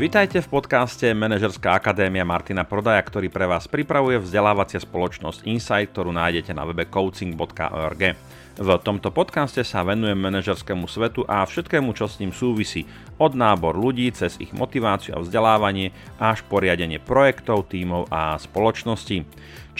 Vítajte 0.00 0.40
v 0.40 0.48
podcaste 0.48 1.12
Manažerská 1.12 1.76
akadémia 1.76 2.24
Martina 2.24 2.64
Prodaja, 2.64 3.04
ktorý 3.04 3.28
pre 3.28 3.44
vás 3.44 3.68
pripravuje 3.68 4.16
vzdelávacia 4.16 4.80
spoločnosť 4.80 5.44
Insight, 5.44 5.92
ktorú 5.92 6.08
nájdete 6.16 6.56
na 6.56 6.64
webe 6.64 6.88
coaching.org. 6.88 8.16
V 8.56 8.68
tomto 8.80 9.12
podcaste 9.12 9.60
sa 9.60 9.84
venujem 9.84 10.16
manažerskému 10.16 10.88
svetu 10.88 11.28
a 11.28 11.44
všetkému, 11.44 11.92
čo 11.92 12.08
s 12.08 12.16
ním 12.16 12.32
súvisí, 12.32 12.88
od 13.20 13.36
nábor 13.36 13.76
ľudí 13.76 14.08
cez 14.16 14.40
ich 14.40 14.56
motiváciu 14.56 15.20
a 15.20 15.20
vzdelávanie 15.20 15.92
až 16.16 16.48
poriadenie 16.48 16.96
projektov, 16.96 17.68
tímov 17.68 18.08
a 18.08 18.40
spoločností. 18.40 19.28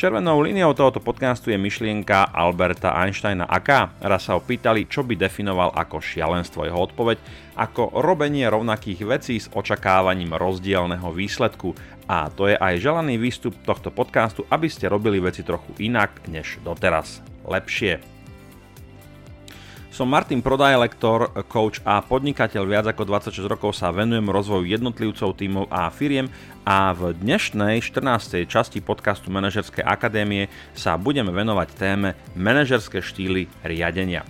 Červenou 0.01 0.41
líniou 0.41 0.73
tohoto 0.73 0.97
podcastu 0.97 1.53
je 1.53 1.61
myšlienka 1.61 2.33
Alberta 2.33 2.97
Einsteina 2.97 3.45
aká. 3.45 3.93
Raz 4.01 4.25
sa 4.25 4.33
ho 4.33 4.41
pýtali, 4.41 4.89
čo 4.89 5.05
by 5.05 5.13
definoval 5.13 5.77
ako 5.77 6.01
šialenstvo. 6.01 6.65
Jeho 6.65 6.89
odpoveď 6.89 7.21
ako 7.61 8.01
robenie 8.01 8.49
rovnakých 8.49 9.05
vecí 9.05 9.37
s 9.37 9.53
očakávaním 9.53 10.33
rozdielneho 10.33 11.13
výsledku. 11.13 11.77
A 12.09 12.33
to 12.33 12.49
je 12.49 12.57
aj 12.57 12.81
želaný 12.81 13.21
výstup 13.21 13.53
tohto 13.61 13.93
podcastu, 13.93 14.49
aby 14.49 14.73
ste 14.73 14.89
robili 14.89 15.21
veci 15.21 15.45
trochu 15.45 15.77
inak 15.77 16.25
než 16.33 16.65
doteraz. 16.65 17.21
Lepšie. 17.45 18.20
Som 19.91 20.07
Martin 20.07 20.39
Prodaj, 20.39 20.79
lektor, 20.79 21.35
coach 21.51 21.83
a 21.83 21.99
podnikateľ. 21.99 22.63
Viac 22.63 22.87
ako 22.95 23.11
26 23.11 23.43
rokov 23.51 23.75
sa 23.75 23.91
venujem 23.91 24.23
rozvoju 24.23 24.71
jednotlivcov, 24.71 25.35
tímov 25.35 25.67
a 25.67 25.91
firiem 25.91 26.31
a 26.63 26.95
v 26.95 27.11
dnešnej 27.19 27.83
14. 27.83 28.47
časti 28.47 28.79
podcastu 28.79 29.35
Manažerskej 29.35 29.83
akadémie 29.83 30.47
sa 30.79 30.95
budeme 30.95 31.35
venovať 31.35 31.69
téme 31.75 32.15
manažerské 32.39 33.03
štýly 33.03 33.51
riadenia. 33.67 34.23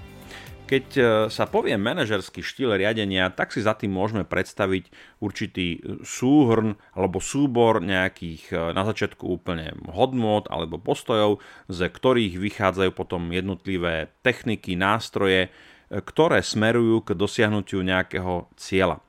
Keď 0.70 0.86
e, 0.94 1.02
sa 1.34 1.50
povie 1.50 1.74
manažerský 1.74 2.46
štýl 2.46 2.78
riadenia, 2.78 3.26
tak 3.34 3.50
si 3.50 3.58
za 3.58 3.74
tým 3.74 3.90
môžeme 3.90 4.22
predstaviť 4.22 5.18
určitý 5.18 5.66
e, 5.74 6.06
súhrn 6.06 6.78
alebo 6.94 7.18
súbor 7.18 7.82
nejakých 7.82 8.54
e, 8.54 8.56
na 8.70 8.86
začiatku 8.86 9.26
úplne 9.26 9.74
hodnot 9.90 10.46
alebo 10.46 10.78
postojov, 10.78 11.42
z 11.66 11.90
ktorých 11.90 12.38
vychádzajú 12.38 12.90
potom 12.94 13.34
jednotlivé 13.34 14.14
techniky, 14.22 14.78
nástroje, 14.78 15.50
ktoré 15.90 16.38
smerujú 16.38 17.02
k 17.02 17.18
dosiahnutiu 17.18 17.82
nejakého 17.82 18.46
cieľa. 18.54 19.02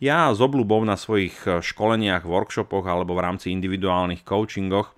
Ja 0.00 0.32
s 0.32 0.40
obľubou 0.40 0.80
na 0.80 0.96
svojich 0.96 1.36
školeniach, 1.60 2.24
workshopoch 2.24 2.88
alebo 2.88 3.12
v 3.12 3.24
rámci 3.28 3.52
individuálnych 3.52 4.24
coachingoch 4.24 4.96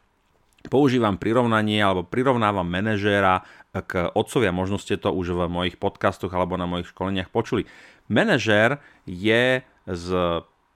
používam 0.70 1.20
prirovnanie 1.20 1.82
alebo 1.82 2.06
prirovnávam 2.06 2.64
manažéra 2.64 3.44
k 3.74 4.06
otcovia, 4.14 4.54
možno 4.54 4.78
ste 4.78 4.94
to 4.94 5.10
už 5.10 5.34
v 5.34 5.50
mojich 5.50 5.76
podcastoch 5.82 6.30
alebo 6.30 6.54
na 6.54 6.70
mojich 6.70 6.94
školeniach 6.94 7.34
počuli. 7.34 7.66
Manažér 8.06 8.78
je 9.08 9.66
z 9.84 10.06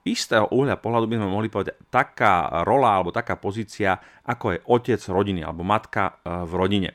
istého 0.03 0.47
uhľa 0.51 0.79
pohľadu 0.79 1.05
by 1.07 1.15
sme 1.19 1.29
mohli 1.29 1.47
povedať 1.51 1.75
taká 1.91 2.63
rola 2.63 2.99
alebo 2.99 3.15
taká 3.15 3.35
pozícia, 3.39 3.99
ako 4.25 4.55
je 4.55 4.63
otec 4.67 5.01
rodiny 5.07 5.43
alebo 5.43 5.63
matka 5.63 6.19
e, 6.23 6.43
v 6.47 6.53
rodine. 6.55 6.89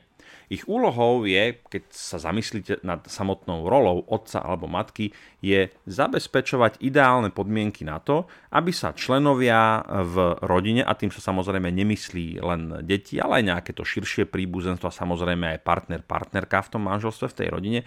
Ich 0.49 0.69
úlohou 0.69 1.25
je, 1.25 1.57
keď 1.65 1.83
sa 1.89 2.17
zamyslíte 2.21 2.85
nad 2.85 3.01
samotnou 3.09 3.65
rolou 3.65 4.05
otca 4.05 4.45
alebo 4.45 4.69
matky, 4.69 5.09
je 5.41 5.73
zabezpečovať 5.89 6.81
ideálne 6.85 7.33
podmienky 7.33 7.81
na 7.81 7.97
to, 7.97 8.29
aby 8.53 8.69
sa 8.69 8.93
členovia 8.93 9.81
v 10.05 10.37
rodine, 10.45 10.85
a 10.85 10.93
tým 10.93 11.09
sa 11.09 11.21
samozrejme 11.21 11.69
nemyslí 11.73 12.41
len 12.41 12.85
deti, 12.85 13.17
ale 13.17 13.41
aj 13.41 13.43
nejaké 13.49 13.71
to 13.73 13.81
širšie 13.81 14.29
príbuzenstvo 14.29 14.89
a 14.89 14.93
samozrejme 14.93 15.57
aj 15.57 15.59
partner, 15.65 16.01
partnerka 16.05 16.61
v 16.65 16.71
tom 16.77 16.83
manželstve, 16.85 17.25
v 17.31 17.37
tej 17.41 17.47
rodine, 17.49 17.79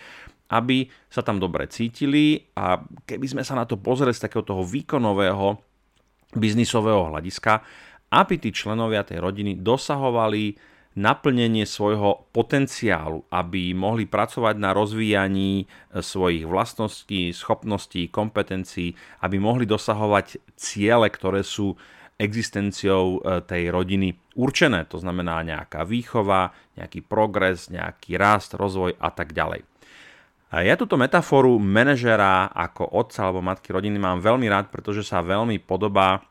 aby 0.48 0.89
sa 1.12 1.20
tam 1.20 1.36
dobre 1.36 1.69
cítili 1.69 2.48
a 2.56 2.81
keby 3.05 3.27
sme 3.39 3.42
sa 3.45 3.55
na 3.55 3.69
to 3.69 3.77
pozreli 3.77 4.17
z 4.17 4.25
takého 4.25 4.42
toho 4.42 4.64
výkonového 4.64 5.61
biznisového 6.35 7.13
hľadiska, 7.13 7.61
aby 8.08 8.35
tí 8.40 8.51
členovia 8.52 9.05
tej 9.05 9.20
rodiny 9.20 9.61
dosahovali 9.61 10.57
naplnenie 10.98 11.63
svojho 11.63 12.27
potenciálu, 12.35 13.23
aby 13.31 13.70
mohli 13.70 14.11
pracovať 14.11 14.59
na 14.59 14.75
rozvíjaní 14.75 15.63
e, 15.63 15.67
svojich 16.03 16.42
vlastností, 16.42 17.31
schopností, 17.31 18.11
kompetencií, 18.11 18.98
aby 19.23 19.39
mohli 19.39 19.63
dosahovať 19.63 20.58
ciele, 20.58 21.07
ktoré 21.07 21.47
sú 21.47 21.79
existenciou 22.19 23.23
e, 23.23 23.41
tej 23.47 23.70
rodiny 23.70 24.19
určené. 24.35 24.91
To 24.91 24.98
znamená 24.98 25.47
nejaká 25.47 25.87
výchova, 25.87 26.51
nejaký 26.75 27.07
progres, 27.07 27.70
nejaký 27.70 28.19
rast, 28.19 28.58
rozvoj 28.58 28.98
a 28.98 29.14
tak 29.14 29.31
ďalej. 29.31 29.63
Ja 30.48 30.81
túto 30.81 30.97
metaforu 30.97 31.61
manažera 31.61 32.48
ako 32.48 32.89
otca 32.97 33.29
alebo 33.29 33.45
matky 33.45 33.69
rodiny 33.69 34.01
mám 34.01 34.25
veľmi 34.25 34.48
rád, 34.48 34.73
pretože 34.73 35.05
sa 35.05 35.20
veľmi 35.20 35.61
podobá 35.61 36.25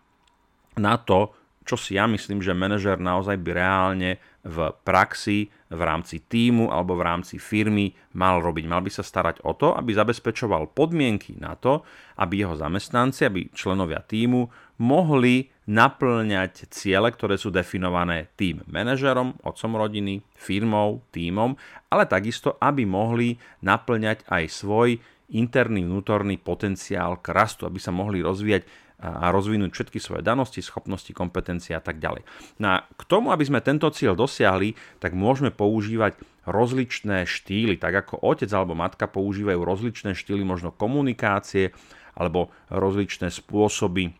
na 0.73 0.97
to, 0.97 1.37
čo 1.67 1.77
si 1.77 2.01
ja 2.01 2.09
myslím, 2.09 2.41
že 2.41 2.57
manažer 2.57 2.97
naozaj 2.97 3.37
by 3.37 3.51
reálne 3.53 4.17
v 4.47 4.71
praxi, 4.87 5.51
v 5.67 5.81
rámci 5.83 6.23
týmu 6.23 6.71
alebo 6.71 6.95
v 6.95 7.03
rámci 7.03 7.35
firmy 7.35 7.91
mal 8.15 8.39
robiť. 8.39 8.63
Mal 8.63 8.79
by 8.79 8.91
sa 8.91 9.03
starať 9.03 9.43
o 9.43 9.51
to, 9.51 9.75
aby 9.75 9.91
zabezpečoval 9.91 10.71
podmienky 10.71 11.35
na 11.35 11.59
to, 11.59 11.83
aby 12.15 12.47
jeho 12.47 12.55
zamestnanci, 12.55 13.27
aby 13.27 13.51
členovia 13.51 13.99
týmu 13.99 14.47
mohli 14.79 15.51
naplňať 15.67 16.71
ciele, 16.71 17.11
ktoré 17.11 17.35
sú 17.35 17.51
definované 17.51 18.31
tým 18.39 18.63
manažerom, 18.71 19.35
otcom 19.43 19.75
rodiny, 19.75 20.23
firmou, 20.31 21.03
týmom, 21.11 21.59
ale 21.91 22.07
takisto, 22.07 22.55
aby 22.63 22.87
mohli 22.87 23.35
naplňať 23.59 24.23
aj 24.31 24.43
svoj 24.47 24.89
interný 25.27 25.83
vnútorný 25.83 26.39
potenciál 26.39 27.19
k 27.19 27.35
rastu, 27.35 27.67
aby 27.67 27.83
sa 27.83 27.91
mohli 27.91 28.23
rozvíjať 28.23 28.86
a 28.97 29.29
rozvinúť 29.29 29.77
všetky 29.77 30.01
svoje 30.01 30.25
danosti, 30.25 30.57
schopnosti, 30.57 31.13
kompetencie 31.13 31.77
a 31.77 31.81
tak 31.81 32.01
ďalej. 32.01 32.25
No 32.57 32.81
a 32.81 32.89
k 32.89 33.03
tomu, 33.05 33.29
aby 33.29 33.45
sme 33.45 33.61
tento 33.61 33.85
cieľ 33.93 34.17
dosiahli, 34.17 34.73
tak 34.97 35.13
môžeme 35.13 35.53
používať 35.53 36.17
rozličné 36.49 37.29
štýly, 37.29 37.77
tak 37.77 37.93
ako 37.93 38.25
otec 38.25 38.49
alebo 38.49 38.73
matka 38.73 39.05
používajú 39.05 39.61
rozličné 39.61 40.17
štýly 40.17 40.41
možno 40.41 40.73
komunikácie 40.73 41.77
alebo 42.17 42.49
rozličné 42.73 43.29
spôsoby 43.29 44.09
e, 44.09 44.11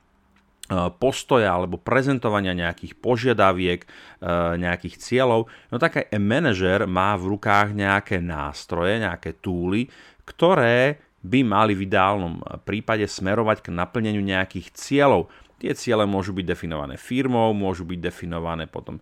postoja 1.01 1.57
alebo 1.57 1.81
prezentovania 1.81 2.53
nejakých 2.53 2.93
požiadaviek, 3.01 3.81
e, 3.81 3.87
nejakých 4.61 5.01
cieľov, 5.01 5.49
no 5.73 5.81
tak 5.81 6.05
aj 6.05 6.21
manažer 6.21 6.85
má 6.85 7.17
v 7.17 7.33
rukách 7.33 7.73
nejaké 7.73 8.21
nástroje, 8.21 9.01
nejaké 9.01 9.41
túly, 9.41 9.89
ktoré 10.27 11.06
by 11.23 11.39
mali 11.41 11.73
v 11.73 11.89
ideálnom 11.89 12.41
prípade 12.63 13.05
smerovať 13.09 13.67
k 13.67 13.73
naplneniu 13.73 14.21
nejakých 14.21 14.73
cieľov. 14.73 15.29
Tie 15.57 15.73
ciele 15.73 16.05
môžu 16.05 16.37
byť 16.37 16.45
definované 16.45 17.01
firmou, 17.01 17.49
môžu 17.57 17.81
byť 17.81 17.97
definované 17.97 18.69
potom 18.69 19.01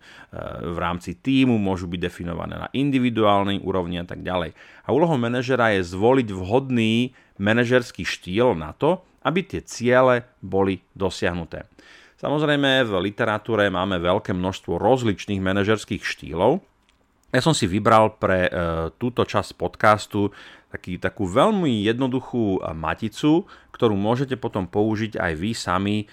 v 0.64 0.78
rámci 0.80 1.20
týmu, 1.20 1.60
môžu 1.60 1.84
byť 1.84 2.00
definované 2.00 2.56
na 2.56 2.72
individuálnej 2.72 3.60
úrovni 3.60 4.00
a 4.00 4.08
tak 4.08 4.24
ďalej. 4.24 4.56
A 4.56 4.88
úlohou 4.88 5.20
manažera 5.20 5.76
je 5.76 5.84
zvoliť 5.84 6.32
vhodný 6.32 7.12
manažerský 7.36 8.08
štýl 8.08 8.56
na 8.56 8.72
to, 8.72 9.04
aby 9.20 9.44
tie 9.44 9.60
ciele 9.68 10.24
boli 10.40 10.80
dosiahnuté. 10.96 11.68
Samozrejme 12.16 12.88
v 12.88 12.92
literatúre 13.04 13.68
máme 13.68 14.00
veľké 14.00 14.32
množstvo 14.32 14.80
rozličných 14.80 15.44
manažerských 15.44 16.00
štýlov, 16.00 16.64
ja 17.34 17.42
som 17.42 17.52
si 17.52 17.66
vybral 17.66 18.16
pre 18.16 18.46
e, 18.46 18.50
túto 18.96 19.26
časť 19.26 19.58
podcastu 19.58 20.30
taký, 20.76 21.00
takú 21.00 21.24
veľmi 21.24 21.80
jednoduchú 21.88 22.60
maticu, 22.76 23.48
ktorú 23.72 23.96
môžete 23.96 24.36
potom 24.36 24.68
použiť 24.68 25.16
aj 25.16 25.32
vy 25.40 25.50
sami 25.56 25.96
e, 26.04 26.06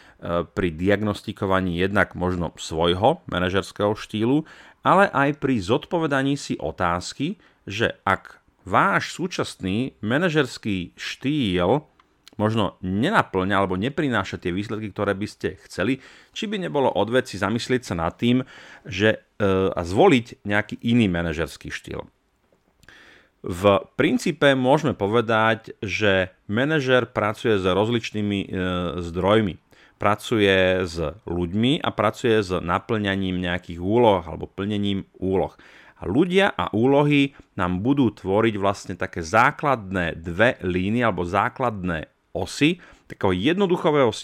pri 0.47 0.72
diagnostikovaní 0.72 1.84
jednak 1.84 2.16
možno 2.16 2.56
svojho 2.56 3.19
manažerského 3.28 3.91
štýlu, 4.00 4.47
ale 4.88 5.12
aj 5.12 5.44
pri 5.44 5.59
zodpovedaní 5.59 6.40
si 6.40 6.56
otázky, 6.56 7.44
že 7.68 8.00
ak 8.07 8.39
váš 8.63 9.12
súčasný 9.15 10.00
manažerský 10.00 10.95
štýl 10.95 11.83
možno 12.39 12.81
nenaplňa 12.81 13.56
alebo 13.56 13.77
neprináša 13.77 14.42
tie 14.42 14.50
výsledky, 14.50 14.89
ktoré 14.89 15.13
by 15.13 15.27
ste 15.30 15.59
chceli, 15.69 16.01
či 16.33 16.50
by 16.50 16.66
nebolo 16.66 16.89
od 16.89 17.13
veci 17.13 17.38
zamyslieť 17.38 17.94
sa 17.94 17.95
nad 18.00 18.16
tým, 18.18 18.42
že 18.88 19.21
e, 19.38 19.48
a 19.69 19.81
zvoliť 19.83 20.48
nejaký 20.48 20.81
iný 20.81 21.12
manažerský 21.12 21.69
štýl. 21.69 22.09
V 23.44 23.84
princípe 24.00 24.56
môžeme 24.56 24.95
povedať, 24.95 25.75
že 25.84 26.31
manažer 26.48 27.04
pracuje 27.12 27.60
s 27.60 27.68
rozličnými 27.68 28.40
e, 28.40 28.48
zdrojmi. 29.04 29.60
Pracuje 30.00 30.88
s 30.88 30.95
ľuďmi 31.28 31.84
a 31.84 31.92
pracuje 31.92 32.40
s 32.40 32.56
naplňaním 32.56 33.44
nejakých 33.44 33.84
úloh 33.84 34.24
alebo 34.24 34.48
plnením 34.48 35.04
úloh. 35.19 35.51
A 36.00 36.07
ľudia 36.07 36.56
a 36.56 36.72
úlohy 36.72 37.36
nám 37.60 37.84
budú 37.84 38.16
tvoriť 38.16 38.56
vlastne 38.56 38.95
také 38.95 39.19
základné 39.19 40.16
dve 40.24 40.56
línie 40.63 41.04
alebo 41.04 41.28
základné 41.28 42.07
osy 42.31 42.80
takého 43.13 43.33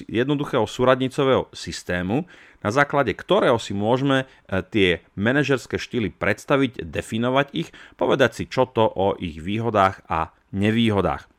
jednoduchého, 0.05 0.65
súradnicového 0.65 1.47
systému, 1.53 2.25
na 2.59 2.69
základe 2.73 3.15
ktorého 3.15 3.55
si 3.61 3.71
môžeme 3.71 4.25
e, 4.25 4.25
tie 4.67 4.89
manažerské 5.15 5.79
štýly 5.79 6.11
predstaviť, 6.11 6.83
definovať 6.83 7.47
ich, 7.55 7.69
povedať 7.95 8.31
si 8.35 8.43
čo 8.51 8.67
to 8.67 8.83
o 8.83 9.15
ich 9.15 9.39
výhodách 9.39 10.03
a 10.11 10.35
nevýhodách. 10.51 11.29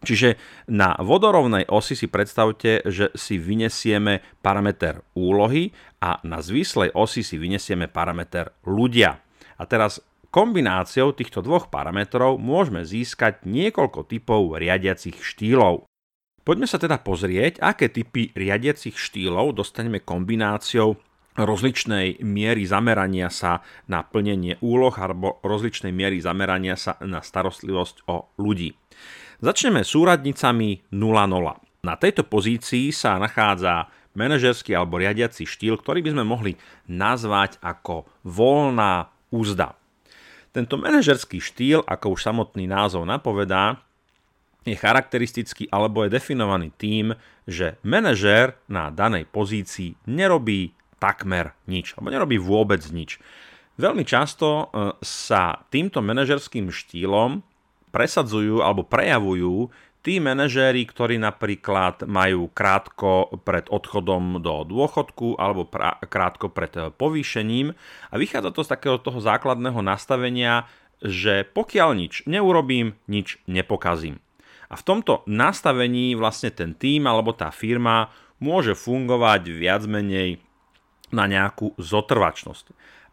Čiže 0.00 0.40
na 0.72 0.96
vodorovnej 0.96 1.68
osi 1.68 1.92
si 1.92 2.08
predstavte, 2.08 2.80
že 2.88 3.12
si 3.12 3.36
vynesieme 3.36 4.24
parameter 4.40 5.04
úlohy 5.12 5.76
a 6.00 6.16
na 6.24 6.40
zvislej 6.40 6.96
osi 6.96 7.20
si 7.20 7.36
vynesieme 7.36 7.84
parameter 7.84 8.56
ľudia. 8.64 9.20
A 9.60 9.62
teraz 9.68 10.00
kombináciou 10.32 11.12
týchto 11.12 11.44
dvoch 11.44 11.68
parametrov 11.68 12.40
môžeme 12.40 12.80
získať 12.86 13.44
niekoľko 13.44 14.08
typov 14.08 14.56
riadiacich 14.56 15.20
štýlov. 15.20 15.89
Poďme 16.50 16.66
sa 16.66 16.82
teda 16.82 16.98
pozrieť, 16.98 17.62
aké 17.62 17.94
typy 17.94 18.34
riadiacich 18.34 18.98
štýlov 18.98 19.54
dostaneme 19.54 20.02
kombináciou 20.02 20.98
rozličnej 21.38 22.26
miery 22.26 22.66
zamerania 22.66 23.30
sa 23.30 23.62
na 23.86 24.02
plnenie 24.02 24.58
úloh 24.58 24.90
alebo 24.90 25.38
rozličnej 25.46 25.94
miery 25.94 26.18
zamerania 26.18 26.74
sa 26.74 26.98
na 27.06 27.22
starostlivosť 27.22 28.02
o 28.10 28.34
ľudí. 28.42 28.74
Začneme 29.38 29.86
súradnicami 29.86 30.90
0.0. 30.90 31.86
Na 31.86 31.94
tejto 31.94 32.26
pozícii 32.26 32.90
sa 32.90 33.22
nachádza 33.22 33.86
manažerský 34.18 34.74
alebo 34.74 34.98
riadiaci 34.98 35.46
štýl, 35.46 35.78
ktorý 35.78 36.02
by 36.02 36.18
sme 36.18 36.24
mohli 36.26 36.58
nazvať 36.90 37.62
ako 37.62 38.10
voľná 38.26 39.06
úzda. 39.30 39.78
Tento 40.50 40.74
manažerský 40.82 41.38
štýl, 41.38 41.86
ako 41.86 42.18
už 42.18 42.26
samotný 42.26 42.66
názov 42.66 43.06
napovedá, 43.06 43.86
je 44.64 44.76
charakteristický 44.76 45.68
alebo 45.72 46.04
je 46.04 46.12
definovaný 46.12 46.72
tým, 46.76 47.16
že 47.48 47.80
manažér 47.82 48.60
na 48.68 48.92
danej 48.92 49.26
pozícii 49.28 49.96
nerobí 50.06 50.76
takmer 51.00 51.56
nič, 51.64 51.96
alebo 51.96 52.12
nerobí 52.12 52.36
vôbec 52.36 52.84
nič. 52.92 53.16
Veľmi 53.80 54.04
často 54.04 54.68
e, 54.68 54.94
sa 55.00 55.64
týmto 55.72 56.04
manažerským 56.04 56.68
štýlom 56.68 57.40
presadzujú 57.88 58.60
alebo 58.60 58.84
prejavujú 58.84 59.72
tí 60.00 60.20
manažéri, 60.20 60.84
ktorí 60.84 61.16
napríklad 61.20 62.04
majú 62.08 62.48
krátko 62.52 63.40
pred 63.44 63.68
odchodom 63.68 64.40
do 64.40 64.64
dôchodku 64.68 65.36
alebo 65.40 65.68
pra- 65.68 66.00
krátko 66.04 66.52
pred 66.52 66.92
povýšením 66.96 67.72
a 68.12 68.14
vychádza 68.16 68.52
to 68.52 68.60
z 68.64 68.72
takého 68.76 68.96
toho 69.00 69.20
základného 69.20 69.80
nastavenia, 69.80 70.68
že 71.00 71.48
pokiaľ 71.48 71.90
nič 71.96 72.28
neurobím, 72.28 72.96
nič 73.08 73.40
nepokazím. 73.48 74.20
A 74.70 74.74
v 74.78 74.86
tomto 74.86 75.26
nastavení 75.26 76.14
vlastne 76.14 76.54
ten 76.54 76.78
tým 76.78 77.10
alebo 77.10 77.34
tá 77.34 77.50
firma 77.50 78.14
môže 78.38 78.78
fungovať 78.78 79.50
viac 79.50 79.82
menej 79.84 80.38
na 81.10 81.26
nejakú 81.26 81.74
zotrvačnosť. 81.74 82.70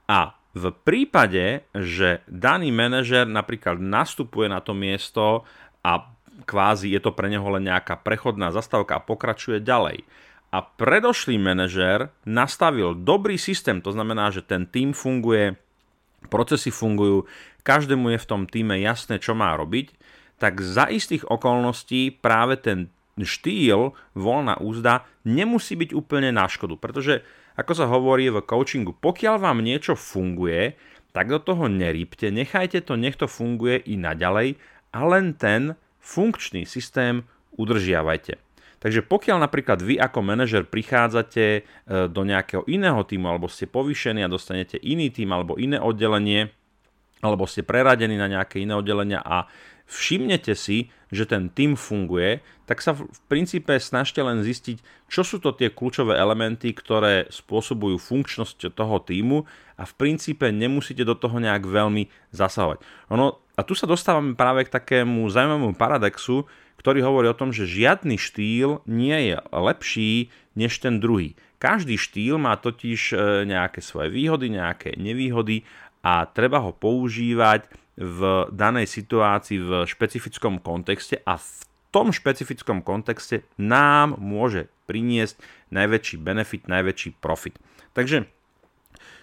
A 0.08 0.38
v 0.54 0.74
prípade, 0.74 1.66
že 1.74 2.26
daný 2.26 2.74
manažer 2.74 3.30
napríklad 3.30 3.78
nastupuje 3.78 4.50
na 4.50 4.62
to 4.62 4.74
miesto 4.74 5.46
a 5.86 6.10
kvázi 6.46 6.94
je 6.94 7.02
to 7.02 7.14
pre 7.14 7.30
neho 7.30 7.46
len 7.58 7.70
nejaká 7.70 8.00
prechodná 8.02 8.54
zastávka 8.54 8.98
a 8.98 9.06
pokračuje 9.06 9.62
ďalej. 9.62 10.06
A 10.54 10.64
predošlý 10.64 11.36
manažer 11.38 12.14
nastavil 12.24 12.96
dobrý 12.96 13.36
systém, 13.36 13.84
to 13.84 13.92
znamená, 13.92 14.32
že 14.32 14.46
ten 14.46 14.64
tým 14.64 14.96
funguje, 14.96 15.60
procesy 16.32 16.72
fungujú, 16.72 17.28
každému 17.68 18.16
je 18.16 18.20
v 18.24 18.30
tom 18.30 18.42
týme 18.48 18.80
jasné, 18.80 19.20
čo 19.20 19.36
má 19.36 19.52
robiť, 19.60 19.92
tak 20.38 20.62
za 20.62 20.86
istých 20.90 21.26
okolností 21.26 22.14
práve 22.18 22.62
ten 22.62 22.94
štýl 23.18 23.98
voľná 24.14 24.62
úzda 24.62 25.10
nemusí 25.26 25.74
byť 25.74 25.98
úplne 25.98 26.30
na 26.30 26.46
škodu, 26.46 26.78
pretože 26.78 27.26
ako 27.58 27.74
sa 27.74 27.90
hovorí 27.90 28.30
v 28.30 28.46
coachingu, 28.46 28.94
pokiaľ 28.94 29.42
vám 29.42 29.66
niečo 29.66 29.98
funguje, 29.98 30.78
tak 31.10 31.34
do 31.34 31.42
toho 31.42 31.66
nerýpte, 31.66 32.30
nechajte 32.30 32.86
to, 32.86 32.94
nech 32.94 33.18
to 33.18 33.26
funguje 33.26 33.82
i 33.90 33.98
naďalej 33.98 34.62
a 34.94 35.00
len 35.10 35.34
ten 35.34 35.74
funkčný 35.98 36.70
systém 36.70 37.26
udržiavajte. 37.58 38.38
Takže 38.78 39.02
pokiaľ 39.02 39.42
napríklad 39.42 39.82
vy 39.82 39.98
ako 39.98 40.22
manažer 40.22 40.62
prichádzate 40.70 41.46
e, 41.50 41.62
do 42.06 42.22
nejakého 42.22 42.62
iného 42.70 43.02
týmu 43.02 43.26
alebo 43.26 43.50
ste 43.50 43.66
povýšení 43.66 44.22
a 44.22 44.30
dostanete 44.30 44.78
iný 44.78 45.10
tým 45.10 45.34
alebo 45.34 45.58
iné 45.58 45.82
oddelenie, 45.82 46.54
alebo 47.26 47.50
ste 47.50 47.66
preradení 47.66 48.14
na 48.14 48.30
nejaké 48.30 48.62
iné 48.62 48.78
oddelenia 48.78 49.26
a 49.26 49.50
všimnete 49.88 50.54
si, 50.54 50.92
že 51.08 51.24
ten 51.24 51.48
tým 51.48 51.80
funguje, 51.80 52.44
tak 52.68 52.84
sa 52.84 52.92
v 52.92 53.08
princípe 53.32 53.72
snažte 53.80 54.20
len 54.20 54.44
zistiť, 54.44 55.08
čo 55.08 55.24
sú 55.24 55.40
to 55.40 55.56
tie 55.56 55.72
kľúčové 55.72 56.20
elementy, 56.20 56.76
ktoré 56.76 57.32
spôsobujú 57.32 57.96
funkčnosť 57.96 58.76
toho 58.76 59.00
týmu 59.00 59.48
a 59.80 59.84
v 59.88 59.94
princípe 59.96 60.52
nemusíte 60.52 61.08
do 61.08 61.16
toho 61.16 61.40
nejak 61.40 61.64
veľmi 61.64 62.12
zasahovať. 62.36 62.84
Ono, 63.16 63.40
a 63.56 63.62
tu 63.64 63.74
sa 63.74 63.88
dostávame 63.88 64.36
práve 64.36 64.68
k 64.68 64.74
takému 64.76 65.32
zaujímavému 65.32 65.80
paradoxu, 65.80 66.44
ktorý 66.78 67.02
hovorí 67.08 67.28
o 67.32 67.40
tom, 67.40 67.56
že 67.56 67.66
žiadny 67.66 68.20
štýl 68.20 68.84
nie 68.86 69.34
je 69.34 69.36
lepší 69.50 70.30
než 70.54 70.78
ten 70.84 71.00
druhý. 71.02 71.34
Každý 71.58 71.98
štýl 71.98 72.38
má 72.38 72.54
totiž 72.54 73.02
e, 73.12 73.16
nejaké 73.50 73.82
svoje 73.82 74.14
výhody, 74.14 74.54
nejaké 74.54 74.94
nevýhody 74.94 75.66
a 76.06 76.30
treba 76.30 76.62
ho 76.62 76.70
používať 76.70 77.66
v 77.98 78.48
danej 78.54 78.86
situácii 78.86 79.58
v 79.58 79.72
špecifickom 79.90 80.62
kontexte 80.62 81.18
a 81.26 81.42
v 81.42 81.50
tom 81.90 82.14
špecifickom 82.14 82.86
kontexte 82.86 83.42
nám 83.58 84.22
môže 84.22 84.70
priniesť 84.86 85.42
najväčší 85.74 86.16
benefit, 86.22 86.70
najväčší 86.70 87.18
profit. 87.18 87.58
Takže 87.98 88.30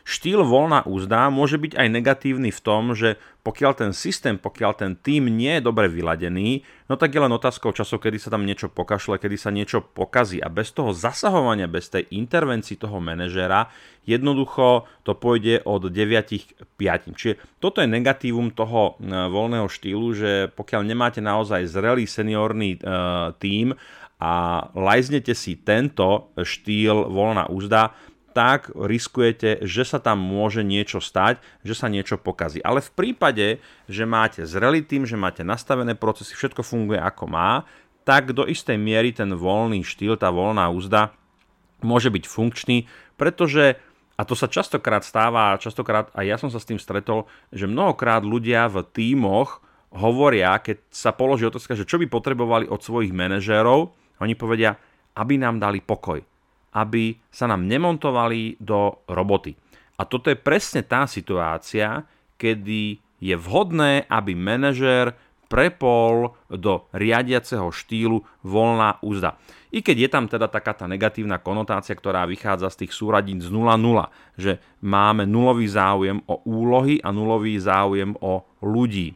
štýl 0.04 0.44
voľná 0.44 0.84
úzda 0.84 1.32
môže 1.32 1.56
byť 1.56 1.80
aj 1.80 1.88
negatívny 1.88 2.52
v 2.52 2.60
tom, 2.60 2.92
že 2.92 3.16
pokiaľ 3.40 3.72
ten 3.76 3.92
systém, 3.96 4.36
pokiaľ 4.36 4.72
ten 4.76 4.92
tým 5.00 5.32
nie 5.32 5.56
je 5.56 5.64
dobre 5.64 5.88
vyladený, 5.88 6.60
no 6.88 7.00
tak 7.00 7.16
je 7.16 7.24
len 7.24 7.32
otázkou 7.32 7.72
času, 7.72 7.96
kedy 7.96 8.20
sa 8.20 8.28
tam 8.28 8.44
niečo 8.44 8.68
pokašle, 8.68 9.16
kedy 9.16 9.36
sa 9.40 9.48
niečo 9.48 9.80
pokazí 9.80 10.44
a 10.44 10.52
bez 10.52 10.76
toho 10.76 10.92
zasahovania, 10.92 11.68
bez 11.68 11.88
tej 11.88 12.04
intervencii 12.12 12.76
toho 12.76 13.00
manažera, 13.00 13.72
jednoducho 14.04 14.84
to 15.08 15.16
pôjde 15.16 15.64
od 15.64 15.88
9 15.88 15.96
k 16.36 16.52
5. 16.76 17.16
Čiže 17.16 17.34
toto 17.56 17.80
je 17.80 17.88
negatívum 17.88 18.52
toho 18.52 19.00
e, 19.00 19.08
voľného 19.08 19.68
štýlu, 19.72 20.12
že 20.12 20.32
pokiaľ 20.52 20.84
nemáte 20.84 21.24
naozaj 21.24 21.64
zrelý 21.64 22.04
seniorný 22.04 22.76
e, 22.76 22.78
tým 23.40 23.72
a 24.20 24.32
lajznete 24.72 25.32
si 25.36 25.60
tento 25.60 26.32
štýl 26.36 27.12
voľná 27.12 27.48
úzda, 27.52 27.92
tak 28.34 28.74
riskujete, 28.74 29.62
že 29.62 29.86
sa 29.86 30.02
tam 30.02 30.18
môže 30.18 30.66
niečo 30.66 30.98
stať, 30.98 31.38
že 31.62 31.78
sa 31.78 31.86
niečo 31.86 32.18
pokazí. 32.18 32.58
Ale 32.66 32.82
v 32.82 32.90
prípade, 32.90 33.62
že 33.86 34.04
máte 34.04 34.42
zrelý 34.42 34.82
tým, 34.82 35.06
že 35.06 35.14
máte 35.14 35.46
nastavené 35.46 35.94
procesy, 35.94 36.34
všetko 36.34 36.66
funguje 36.66 36.98
ako 36.98 37.30
má, 37.30 37.62
tak 38.02 38.34
do 38.34 38.44
istej 38.44 38.76
miery 38.76 39.14
ten 39.14 39.32
voľný 39.32 39.86
štýl, 39.86 40.18
tá 40.18 40.28
voľná 40.34 40.66
úzda 40.68 41.14
môže 41.80 42.10
byť 42.10 42.24
funkčný, 42.26 42.90
pretože 43.14 43.78
a 44.14 44.22
to 44.22 44.34
sa 44.38 44.50
častokrát 44.50 45.02
stáva, 45.02 45.58
častokrát 45.58 46.10
aj 46.14 46.24
ja 46.26 46.36
som 46.38 46.50
sa 46.50 46.62
s 46.62 46.68
tým 46.68 46.78
stretol, 46.78 47.26
že 47.50 47.70
mnohokrát 47.70 48.22
ľudia 48.22 48.70
v 48.70 48.82
tímoch 48.94 49.62
hovoria, 49.94 50.58
keď 50.58 50.82
sa 50.90 51.14
položí 51.14 51.46
otázka, 51.46 51.78
že 51.78 51.86
čo 51.86 51.98
by 52.02 52.06
potrebovali 52.10 52.66
od 52.66 52.82
svojich 52.82 53.14
manažérov, 53.14 53.94
oni 54.22 54.34
povedia, 54.38 54.78
aby 55.18 55.38
nám 55.38 55.58
dali 55.58 55.82
pokoj 55.82 56.33
aby 56.74 57.16
sa 57.30 57.46
nám 57.46 57.64
nemontovali 57.64 58.58
do 58.58 59.06
roboty. 59.06 59.54
A 59.94 60.02
toto 60.02 60.28
je 60.28 60.38
presne 60.38 60.82
tá 60.82 61.06
situácia, 61.06 62.02
kedy 62.34 62.98
je 63.22 63.34
vhodné, 63.38 64.10
aby 64.10 64.34
manažér 64.34 65.14
prepol 65.46 66.34
do 66.50 66.90
riadiaceho 66.90 67.70
štýlu 67.70 68.26
voľná 68.42 68.98
úzda. 69.06 69.38
I 69.70 69.82
keď 69.82 69.96
je 70.06 70.08
tam 70.10 70.24
teda 70.26 70.50
taká 70.50 70.74
tá 70.74 70.86
negatívna 70.90 71.38
konotácia, 71.38 71.94
ktorá 71.94 72.26
vychádza 72.26 72.70
z 72.74 72.86
tých 72.86 72.92
súradín 72.94 73.38
z 73.38 73.50
0,0, 73.50 73.78
že 74.34 74.58
máme 74.82 75.26
nulový 75.26 75.66
záujem 75.70 76.18
o 76.26 76.42
úlohy 76.42 76.98
a 77.02 77.14
nulový 77.14 77.58
záujem 77.58 78.18
o 78.18 78.46
ľudí. 78.62 79.14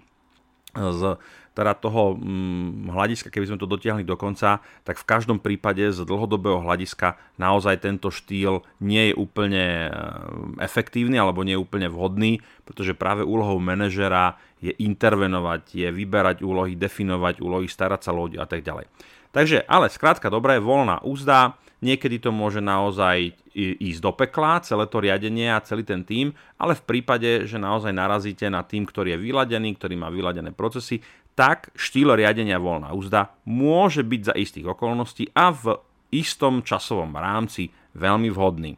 Z 0.74 1.18
teda 1.58 1.74
toho 1.74 2.14
hm, 2.14 2.94
hľadiska, 2.94 3.34
keby 3.34 3.50
sme 3.50 3.58
to 3.58 3.66
dotiahli 3.66 4.06
do 4.06 4.14
konca, 4.14 4.62
tak 4.86 4.94
v 4.94 5.08
každom 5.10 5.42
prípade 5.42 5.82
z 5.90 6.06
dlhodobého 6.06 6.62
hľadiska 6.62 7.18
naozaj 7.34 7.82
tento 7.82 8.14
štýl 8.14 8.62
nie 8.78 9.10
je 9.10 9.14
úplne 9.18 9.90
eh, 9.90 9.92
efektívny 10.62 11.18
alebo 11.18 11.42
nie 11.42 11.58
je 11.58 11.64
úplne 11.66 11.90
vhodný, 11.90 12.38
pretože 12.62 12.94
práve 12.94 13.26
úlohou 13.26 13.58
manažera 13.58 14.38
je 14.62 14.70
intervenovať, 14.78 15.62
je 15.74 15.88
vyberať 15.90 16.46
úlohy, 16.46 16.78
definovať 16.78 17.42
úlohy, 17.42 17.66
starať 17.66 18.06
sa 18.06 18.14
ľudí 18.14 18.38
a 18.38 18.46
tak 18.46 18.62
ďalej. 18.62 18.86
Takže, 19.34 19.66
ale 19.66 19.90
skrátka 19.90 20.30
dobré, 20.30 20.62
voľná 20.62 21.02
úzda, 21.02 21.58
Niekedy 21.78 22.18
to 22.18 22.34
môže 22.34 22.58
naozaj 22.58 23.38
ísť 23.54 24.00
do 24.02 24.10
pekla, 24.10 24.58
celé 24.66 24.90
to 24.90 24.98
riadenie 24.98 25.46
a 25.46 25.62
celý 25.62 25.86
ten 25.86 26.02
tým, 26.02 26.34
ale 26.58 26.74
v 26.74 26.82
prípade, 26.82 27.46
že 27.46 27.54
naozaj 27.54 27.94
narazíte 27.94 28.50
na 28.50 28.66
tým, 28.66 28.82
ktorý 28.82 29.14
je 29.14 29.22
vyladený, 29.30 29.78
ktorý 29.78 29.94
má 29.94 30.10
vyladené 30.10 30.50
procesy, 30.50 30.98
tak 31.38 31.71
štýl 31.78 32.18
riadenia 32.18 32.59
voľná 32.59 32.90
úzda 32.90 33.30
môže 33.47 34.02
byť 34.02 34.21
za 34.26 34.35
istých 34.35 34.66
okolností 34.75 35.30
a 35.38 35.54
v 35.54 35.78
istom 36.11 36.66
časovom 36.66 37.14
rámci 37.14 37.71
veľmi 37.95 38.26
vhodný. 38.35 38.75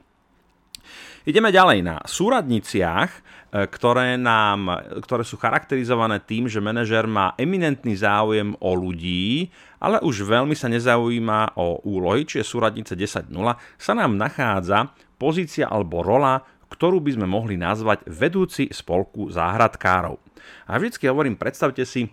Ideme 1.25 1.49
ďalej 1.53 1.81
na 1.85 1.97
súradniciach, 2.05 3.11
e, 3.13 3.21
ktoré, 3.69 4.21
nám, 4.21 4.73
ktoré 5.05 5.25
sú 5.25 5.41
charakterizované 5.41 6.21
tým, 6.21 6.49
že 6.49 6.65
manažer 6.65 7.05
má 7.09 7.33
eminentný 7.41 7.97
záujem 7.97 8.53
o 8.57 8.73
ľudí, 8.77 9.49
ale 9.81 10.01
už 10.05 10.29
veľmi 10.29 10.53
sa 10.53 10.69
nezaujíma 10.69 11.57
o 11.57 11.81
úlohy, 11.85 12.29
čiže 12.29 12.45
súradnice 12.45 12.93
10.0, 12.93 13.33
sa 13.77 13.93
nám 13.97 14.17
nachádza 14.17 14.93
pozícia 15.17 15.69
alebo 15.69 16.01
rola, 16.05 16.41
ktorú 16.73 17.05
by 17.05 17.21
sme 17.21 17.27
mohli 17.29 17.61
nazvať 17.61 18.05
vedúci 18.09 18.73
spolku 18.73 19.29
záhradkárov. 19.29 20.17
A 20.69 20.81
vždycky 20.81 21.05
hovorím, 21.05 21.37
predstavte 21.37 21.85
si 21.85 22.09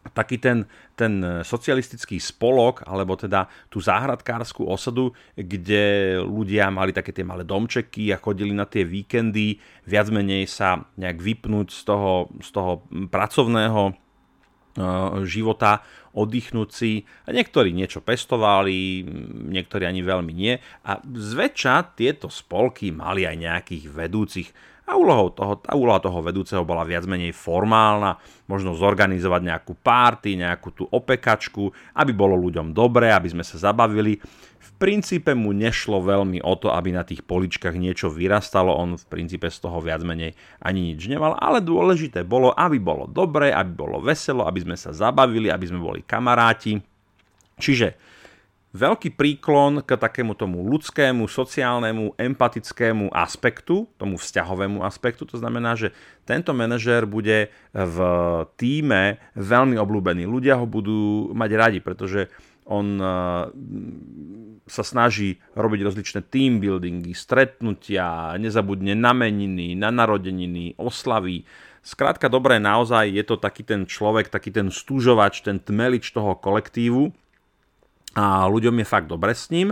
taký 0.00 0.40
ten, 0.40 0.64
ten 0.96 1.44
socialistický 1.44 2.16
spolok, 2.16 2.88
alebo 2.88 3.20
teda 3.20 3.46
tú 3.68 3.84
záhradkárskú 3.84 4.64
osadu, 4.64 5.12
kde 5.36 6.16
ľudia 6.24 6.72
mali 6.72 6.96
také 6.96 7.12
tie 7.12 7.24
malé 7.24 7.44
domčeky 7.44 8.08
a 8.10 8.16
chodili 8.16 8.56
na 8.56 8.64
tie 8.64 8.88
víkendy, 8.88 9.60
viac 9.84 10.08
menej 10.08 10.48
sa 10.48 10.88
nejak 10.96 11.20
vypnúť 11.20 11.68
z 11.68 11.82
toho, 11.84 12.32
z 12.40 12.48
toho 12.48 12.72
pracovného 13.12 13.92
života, 15.26 15.82
oddychnúť 16.14 16.70
si. 16.70 17.02
Niektorí 17.26 17.74
niečo 17.74 18.00
pestovali, 18.06 19.02
niektorí 19.50 19.82
ani 19.82 20.00
veľmi 20.00 20.30
nie. 20.30 20.54
A 20.86 21.02
zväčša 21.02 21.98
tieto 21.98 22.30
spolky 22.30 22.94
mali 22.94 23.26
aj 23.26 23.36
nejakých 23.36 23.84
vedúcich. 23.90 24.48
A 24.90 24.98
úlohou 24.98 25.30
toho, 25.30 25.54
tá 25.54 25.78
úloha 25.78 26.02
toho 26.02 26.18
vedúceho 26.18 26.66
bola 26.66 26.82
viac 26.82 27.06
menej 27.06 27.30
formálna, 27.30 28.18
možno 28.50 28.74
zorganizovať 28.74 29.42
nejakú 29.46 29.78
párty, 29.78 30.34
nejakú 30.34 30.74
tú 30.74 30.82
opekačku, 30.90 31.70
aby 31.94 32.10
bolo 32.10 32.34
ľuďom 32.34 32.74
dobre, 32.74 33.06
aby 33.14 33.30
sme 33.30 33.46
sa 33.46 33.70
zabavili. 33.70 34.18
Princípe 34.80 35.36
mu 35.36 35.52
nešlo 35.52 36.00
veľmi 36.00 36.40
o 36.40 36.56
to, 36.56 36.72
aby 36.72 36.90
na 36.90 37.04
tých 37.04 37.22
poličkách 37.22 37.76
niečo 37.76 38.08
vyrastalo, 38.10 38.72
on 38.72 38.96
v 38.96 39.04
princípe 39.12 39.46
z 39.46 39.60
toho 39.60 39.76
viac 39.78 40.00
menej 40.00 40.32
ani 40.58 40.90
nič 40.90 41.04
nemal, 41.04 41.36
ale 41.36 41.60
dôležité 41.60 42.24
bolo, 42.24 42.50
aby 42.56 42.80
bolo 42.80 43.04
dobre, 43.04 43.52
aby 43.52 43.70
bolo 43.76 44.00
veselo, 44.00 44.48
aby 44.48 44.64
sme 44.64 44.80
sa 44.80 44.90
zabavili, 44.90 45.52
aby 45.52 45.68
sme 45.68 45.84
boli 45.84 46.00
kamaráti. 46.02 46.80
Čiže 47.60 47.94
veľký 48.70 49.18
príklon 49.18 49.82
k 49.82 49.98
takému 49.98 50.38
tomu 50.38 50.62
ľudskému, 50.62 51.26
sociálnemu, 51.26 52.14
empatickému 52.14 53.10
aspektu, 53.10 53.90
tomu 53.98 54.14
vzťahovému 54.14 54.86
aspektu. 54.86 55.26
To 55.26 55.36
znamená, 55.38 55.74
že 55.74 55.90
tento 56.22 56.54
manažér 56.54 57.06
bude 57.06 57.50
v 57.74 57.98
týme 58.54 59.18
veľmi 59.34 59.74
obľúbený. 59.74 60.22
Ľudia 60.26 60.54
ho 60.62 60.66
budú 60.70 61.34
mať 61.34 61.50
radi, 61.58 61.78
pretože 61.82 62.30
on 62.70 63.02
eh, 63.02 63.10
sa 64.70 64.84
snaží 64.86 65.42
robiť 65.58 65.80
rozličné 65.82 66.20
team 66.30 66.62
buildingy, 66.62 67.10
stretnutia, 67.10 68.38
nezabudne 68.38 68.94
na 68.94 69.10
meniny, 69.10 69.74
na 69.74 69.90
narodeniny, 69.90 70.78
oslavy. 70.78 71.42
Skrátka 71.82 72.30
dobré, 72.30 72.62
naozaj 72.62 73.10
je 73.10 73.24
to 73.26 73.34
taký 73.34 73.66
ten 73.66 73.82
človek, 73.88 74.30
taký 74.30 74.54
ten 74.54 74.70
stúžovač, 74.70 75.42
ten 75.42 75.58
tmelič 75.58 76.14
toho 76.14 76.38
kolektívu 76.38 77.10
a 78.14 78.46
ľuďom 78.50 78.82
je 78.82 78.86
fakt 78.86 79.06
dobre 79.06 79.34
s 79.34 79.50
ním. 79.50 79.70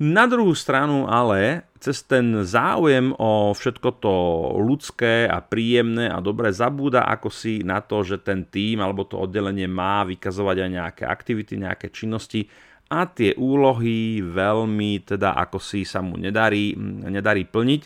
Na 0.00 0.24
druhú 0.24 0.56
stranu 0.56 1.04
ale 1.12 1.68
cez 1.76 2.00
ten 2.08 2.40
záujem 2.40 3.12
o 3.20 3.52
všetko 3.52 4.00
to 4.00 4.14
ľudské 4.56 5.28
a 5.28 5.44
príjemné 5.44 6.08
a 6.08 6.24
dobre 6.24 6.56
zabúda 6.56 7.04
ako 7.04 7.28
si 7.28 7.60
na 7.60 7.84
to, 7.84 8.00
že 8.00 8.24
ten 8.24 8.48
tým 8.48 8.80
alebo 8.80 9.04
to 9.04 9.20
oddelenie 9.20 9.68
má 9.68 10.00
vykazovať 10.08 10.56
aj 10.56 10.70
nejaké 10.72 11.04
aktivity, 11.04 11.60
nejaké 11.60 11.92
činnosti. 11.92 12.48
A 12.88 13.04
tie 13.06 13.36
úlohy 13.36 14.24
veľmi 14.24 15.04
teda 15.04 15.36
ako 15.36 15.60
si 15.60 15.84
sa 15.84 16.00
mu 16.00 16.16
nedarí, 16.16 16.72
nedarí 17.06 17.44
plniť. 17.44 17.82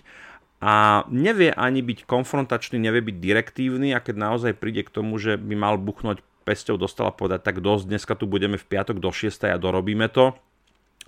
A 0.65 1.05
nevie 1.13 1.53
ani 1.53 1.85
byť 1.85 2.09
konfrontačný, 2.09 2.81
nevie 2.81 3.05
byť 3.05 3.17
direktívny. 3.21 3.93
A 3.93 4.01
keď 4.01 4.17
naozaj 4.17 4.57
príde 4.57 4.81
k 4.81 4.95
tomu, 4.95 5.21
že 5.21 5.37
by 5.37 5.55
mal 5.59 5.77
buchnúť 5.77 6.25
pesťou 6.45 6.77
dostala 6.77 7.11
povedať, 7.11 7.41
tak 7.43 7.65
dosť, 7.65 7.85
dneska 7.89 8.13
tu 8.15 8.29
budeme 8.29 8.61
v 8.61 8.69
piatok 8.69 9.01
do 9.01 9.09
6 9.09 9.49
a 9.49 9.57
dorobíme 9.57 10.13
to, 10.13 10.37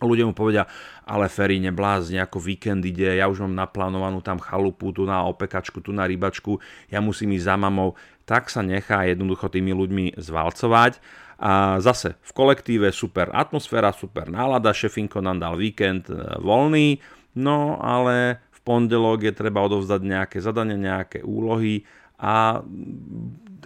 ľudia 0.05 0.29
mu 0.29 0.37
povedia, 0.37 0.69
ale 1.09 1.33
Ferry, 1.33 1.57
neblázni, 1.57 2.21
ako 2.21 2.37
víkend 2.37 2.85
ide, 2.85 3.17
ja 3.17 3.31
už 3.33 3.49
mám 3.49 3.57
naplánovanú 3.57 4.21
tam 4.21 4.37
chalupu, 4.37 4.93
tu 4.93 5.09
na 5.09 5.25
opekačku, 5.25 5.81
tu 5.81 5.97
na 5.97 6.05
rybačku, 6.05 6.61
ja 6.93 7.01
musím 7.01 7.33
ísť 7.33 7.47
za 7.49 7.57
mamou, 7.57 7.97
tak 8.29 8.53
sa 8.53 8.61
nechá 8.61 9.09
jednoducho 9.09 9.49
tými 9.49 9.73
ľuďmi 9.73 10.21
zvalcovať. 10.21 11.01
A 11.37 11.77
zase 11.85 12.17
v 12.25 12.33
kolektíve 12.33 12.89
super 12.97 13.29
atmosféra, 13.33 13.93
super 13.93 14.33
nálada, 14.33 14.73
šefinko 14.73 15.21
nám 15.21 15.37
dal 15.37 15.55
víkend 15.61 16.09
e, 16.09 16.17
voľný, 16.41 16.97
no 17.37 17.77
ale 17.77 18.41
v 18.57 18.61
pondelok 18.65 19.21
je 19.21 19.33
treba 19.37 19.61
odovzdať 19.61 20.01
nejaké 20.01 20.39
zadania, 20.41 20.81
nejaké 20.81 21.21
úlohy 21.21 21.85
a 22.17 22.65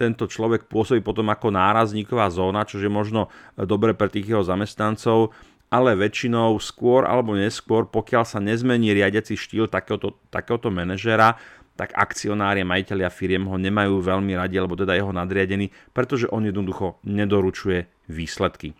tento 0.01 0.25
človek 0.25 0.65
pôsobí 0.65 1.05
potom 1.05 1.29
ako 1.29 1.53
nárazníková 1.53 2.25
zóna, 2.33 2.65
čo 2.65 2.81
je 2.81 2.89
možno 2.89 3.29
dobre 3.53 3.93
pre 3.93 4.09
tých 4.09 4.33
jeho 4.33 4.41
zamestnancov, 4.41 5.29
ale 5.69 5.93
väčšinou 5.93 6.57
skôr 6.57 7.05
alebo 7.05 7.37
neskôr, 7.37 7.85
pokiaľ 7.85 8.23
sa 8.25 8.41
nezmení 8.41 8.91
riadiaci 8.97 9.37
štýl 9.37 9.69
takéhoto, 9.69 10.17
takéhoto 10.33 10.73
manažera, 10.73 11.37
tak 11.79 11.95
akcionári 11.95 12.67
majiteľia 12.67 13.07
firiem 13.07 13.47
ho 13.47 13.55
nemajú 13.55 14.03
veľmi 14.03 14.35
radi, 14.35 14.59
alebo 14.59 14.75
teda 14.75 14.97
jeho 14.97 15.15
nadriadený, 15.15 15.71
pretože 15.95 16.27
on 16.27 16.43
jednoducho 16.43 16.99
nedoručuje 17.07 17.87
výsledky. 18.11 18.75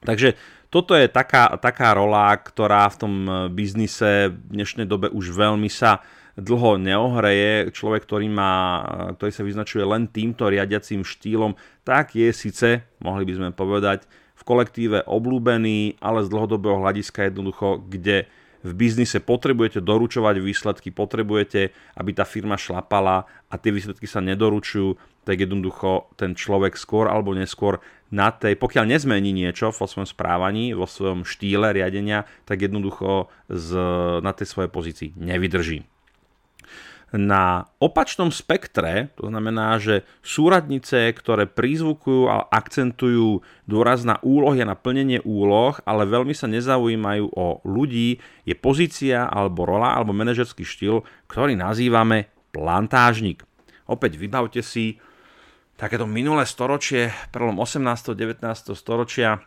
Takže 0.00 0.34
toto 0.72 0.96
je 0.96 1.06
taká, 1.06 1.54
taká 1.60 1.94
rola, 1.94 2.34
ktorá 2.34 2.88
v 2.90 2.98
tom 2.98 3.14
biznise 3.52 4.32
v 4.32 4.56
dnešnej 4.56 4.88
dobe 4.88 5.12
už 5.12 5.30
veľmi 5.30 5.68
sa 5.68 6.00
dlho 6.38 6.78
neohreje. 6.78 7.70
Človek, 7.70 8.06
ktorý, 8.06 8.26
má, 8.30 8.82
ktorý 9.18 9.30
sa 9.30 9.46
vyznačuje 9.46 9.82
len 9.86 10.10
týmto 10.10 10.50
riadiacím 10.50 11.06
štýlom, 11.06 11.54
tak 11.86 12.18
je 12.18 12.30
síce, 12.34 12.82
mohli 12.98 13.24
by 13.26 13.32
sme 13.38 13.50
povedať, 13.54 14.06
v 14.34 14.42
kolektíve 14.42 15.06
obľúbený, 15.06 16.02
ale 16.02 16.26
z 16.26 16.28
dlhodobého 16.28 16.82
hľadiska 16.82 17.30
jednoducho, 17.30 17.86
kde 17.86 18.26
v 18.64 18.72
biznise 18.72 19.20
potrebujete 19.20 19.84
doručovať 19.84 20.40
výsledky, 20.40 20.88
potrebujete, 20.88 21.70
aby 22.00 22.10
tá 22.16 22.24
firma 22.24 22.56
šlapala 22.56 23.28
a 23.52 23.54
tie 23.60 23.70
výsledky 23.70 24.08
sa 24.08 24.24
nedoručujú, 24.24 24.96
tak 25.28 25.44
jednoducho 25.44 26.08
ten 26.16 26.32
človek 26.32 26.74
skôr 26.80 27.12
alebo 27.12 27.36
neskôr 27.36 27.84
na 28.08 28.32
tej, 28.32 28.56
pokiaľ 28.56 28.88
nezmení 28.88 29.36
niečo 29.36 29.68
vo 29.68 29.84
svojom 29.84 30.08
správaní, 30.08 30.72
vo 30.72 30.88
svojom 30.88 31.28
štýle 31.28 31.76
riadenia, 31.76 32.24
tak 32.48 32.64
jednoducho 32.64 33.28
z, 33.52 33.70
na 34.24 34.32
tej 34.32 34.48
svojej 34.48 34.70
pozícii 34.72 35.10
nevydrží. 35.20 35.93
Na 37.14 37.70
opačnom 37.78 38.34
spektre, 38.34 39.14
to 39.14 39.30
znamená, 39.30 39.78
že 39.78 40.02
súradnice, 40.18 41.14
ktoré 41.14 41.46
prizvukujú 41.46 42.26
a 42.26 42.50
akcentujú 42.50 43.38
dôraz 43.70 44.02
na 44.02 44.18
úlohy 44.18 44.66
a 44.66 44.66
na 44.66 44.74
plnenie 44.74 45.22
úloh, 45.22 45.78
ale 45.86 46.10
veľmi 46.10 46.34
sa 46.34 46.50
nezaujímajú 46.50 47.30
o 47.30 47.62
ľudí, 47.62 48.18
je 48.42 48.58
pozícia 48.58 49.30
alebo 49.30 49.62
rola 49.62 49.94
alebo 49.94 50.10
manažerský 50.10 50.66
štýl, 50.66 51.06
ktorý 51.30 51.54
nazývame 51.54 52.34
plantážnik. 52.50 53.46
Opäť 53.86 54.18
vybavte 54.18 54.58
si 54.66 54.98
takéto 55.78 56.10
minulé 56.10 56.50
storočie, 56.50 57.14
prelom 57.30 57.62
18. 57.62 58.10
19. 58.10 58.42
storočia 58.74 59.38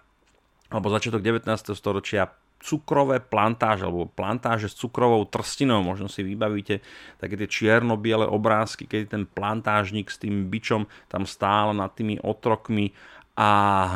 alebo 0.72 0.88
začiatok 0.88 1.20
19. 1.20 1.76
storočia 1.76 2.32
cukrové 2.58 3.22
plantáže 3.22 3.86
alebo 3.86 4.10
plantáže 4.10 4.68
s 4.68 4.76
cukrovou 4.76 5.24
trstinou, 5.30 5.86
možno 5.86 6.10
si 6.10 6.26
vybavíte 6.26 6.82
také 7.22 7.38
tie 7.38 7.48
čierno-biele 7.48 8.26
obrázky, 8.26 8.90
keď 8.90 9.02
ten 9.18 9.24
plantážnik 9.24 10.10
s 10.10 10.18
tým 10.20 10.50
bičom 10.52 10.90
tam 11.08 11.24
stál 11.30 11.72
nad 11.78 11.94
tými 11.94 12.18
otrokmi 12.20 12.92
a 13.38 13.50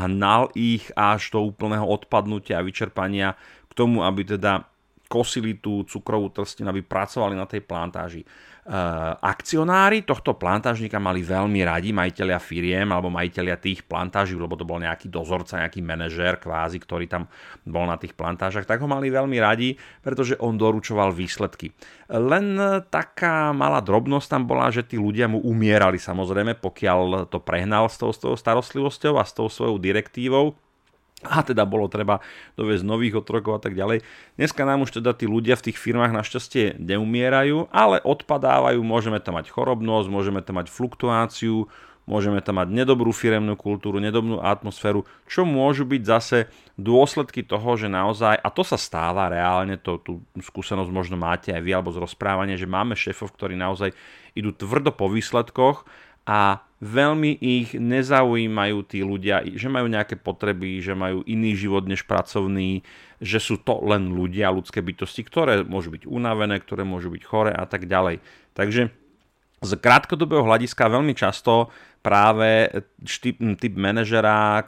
hnal 0.06 0.54
ich 0.54 0.94
až 0.94 1.34
do 1.34 1.42
úplného 1.42 1.84
odpadnutia 1.84 2.62
a 2.62 2.66
vyčerpania 2.66 3.34
k 3.68 3.72
tomu, 3.74 4.06
aby 4.06 4.38
teda 4.38 4.71
kosili 5.12 5.60
tú 5.60 5.84
cukrovú 5.84 6.32
trstinu, 6.32 6.72
aby 6.72 6.80
pracovali 6.80 7.36
na 7.36 7.44
tej 7.44 7.68
plantáži. 7.68 8.24
Eh, 8.62 9.14
akcionári 9.26 10.06
tohto 10.06 10.38
plantážnika 10.38 11.02
mali 11.02 11.26
veľmi 11.26 11.66
radi, 11.66 11.90
majiteľia 11.90 12.38
firiem 12.38 12.94
alebo 12.94 13.10
majiteľia 13.10 13.58
tých 13.58 13.82
plantáží, 13.90 14.38
lebo 14.38 14.54
to 14.54 14.70
bol 14.70 14.78
nejaký 14.78 15.10
dozorca, 15.10 15.58
nejaký 15.58 15.82
manažér 15.82 16.38
kvázi, 16.38 16.78
ktorý 16.78 17.10
tam 17.10 17.26
bol 17.66 17.90
na 17.90 17.98
tých 17.98 18.14
plantážach, 18.14 18.70
tak 18.70 18.80
ho 18.80 18.88
mali 18.88 19.10
veľmi 19.10 19.34
radi, 19.42 19.82
pretože 20.06 20.38
on 20.38 20.62
doručoval 20.62 21.10
výsledky. 21.10 21.74
Len 22.06 22.54
taká 22.94 23.50
malá 23.50 23.82
drobnosť 23.82 24.30
tam 24.30 24.46
bola, 24.46 24.70
že 24.70 24.86
tí 24.86 24.94
ľudia 24.94 25.26
mu 25.26 25.42
umierali 25.42 25.98
samozrejme, 25.98 26.62
pokiaľ 26.62 27.34
to 27.34 27.42
prehnal 27.42 27.90
s 27.90 27.98
tou, 27.98 28.14
s 28.14 28.22
tou 28.22 28.38
starostlivosťou 28.38 29.18
a 29.18 29.26
s 29.26 29.34
tou 29.34 29.50
svojou 29.50 29.82
direktívou 29.82 30.54
a 31.26 31.46
teda 31.46 31.66
bolo 31.68 31.86
treba 31.92 32.22
doviesť 32.58 32.84
nových 32.86 33.22
otrokov 33.22 33.58
a 33.58 33.62
tak 33.62 33.78
ďalej. 33.78 34.02
Dneska 34.38 34.62
nám 34.66 34.86
už 34.86 35.02
teda 35.02 35.14
tí 35.14 35.30
ľudia 35.30 35.58
v 35.58 35.72
tých 35.72 35.78
firmách 35.78 36.14
našťastie 36.14 36.82
neumierajú, 36.82 37.70
ale 37.70 38.02
odpadávajú, 38.02 38.82
môžeme 38.82 39.22
tam 39.22 39.38
mať 39.38 39.54
chorobnosť, 39.54 40.08
môžeme 40.10 40.42
tam 40.42 40.58
mať 40.62 40.68
fluktuáciu, 40.74 41.70
môžeme 42.10 42.42
tam 42.42 42.58
mať 42.58 42.74
nedobrú 42.74 43.14
firemnú 43.14 43.54
kultúru, 43.54 44.02
nedobrú 44.02 44.42
atmosféru, 44.42 45.06
čo 45.30 45.46
môžu 45.46 45.86
byť 45.86 46.02
zase 46.02 46.38
dôsledky 46.76 47.46
toho, 47.46 47.78
že 47.78 47.88
naozaj, 47.88 48.42
a 48.42 48.50
to 48.50 48.66
sa 48.66 48.76
stáva 48.76 49.30
reálne, 49.30 49.78
to, 49.78 50.02
tú 50.02 50.26
skúsenosť 50.42 50.90
možno 50.90 51.16
máte 51.16 51.54
aj 51.54 51.62
vy 51.62 51.72
alebo 51.78 51.94
z 51.94 52.02
rozprávania, 52.02 52.58
že 52.58 52.66
máme 52.66 52.98
šéfov, 52.98 53.32
ktorí 53.38 53.54
naozaj 53.54 53.94
idú 54.34 54.52
tvrdo 54.52 54.92
po 54.92 55.08
výsledkoch 55.08 55.86
a 56.26 56.66
veľmi 56.82 57.38
ich 57.38 57.78
nezaujímajú 57.78 58.78
tí 58.90 59.06
ľudia, 59.06 59.46
že 59.46 59.70
majú 59.70 59.86
nejaké 59.86 60.18
potreby, 60.18 60.82
že 60.82 60.98
majú 60.98 61.22
iný 61.30 61.54
život 61.54 61.86
než 61.86 62.10
pracovný, 62.10 62.82
že 63.22 63.38
sú 63.38 63.62
to 63.62 63.86
len 63.86 64.10
ľudia, 64.10 64.50
ľudské 64.50 64.82
bytosti, 64.82 65.22
ktoré 65.22 65.62
môžu 65.62 65.94
byť 65.94 66.10
unavené, 66.10 66.58
ktoré 66.58 66.82
môžu 66.82 67.14
byť 67.14 67.22
chore 67.22 67.54
a 67.54 67.70
tak 67.70 67.86
ďalej. 67.86 68.26
Takže 68.58 68.90
z 69.62 69.72
krátkodobého 69.78 70.42
hľadiska 70.42 70.90
veľmi 70.90 71.14
často 71.14 71.70
práve 72.02 72.66
typ 73.62 73.74
manažera, 73.78 74.66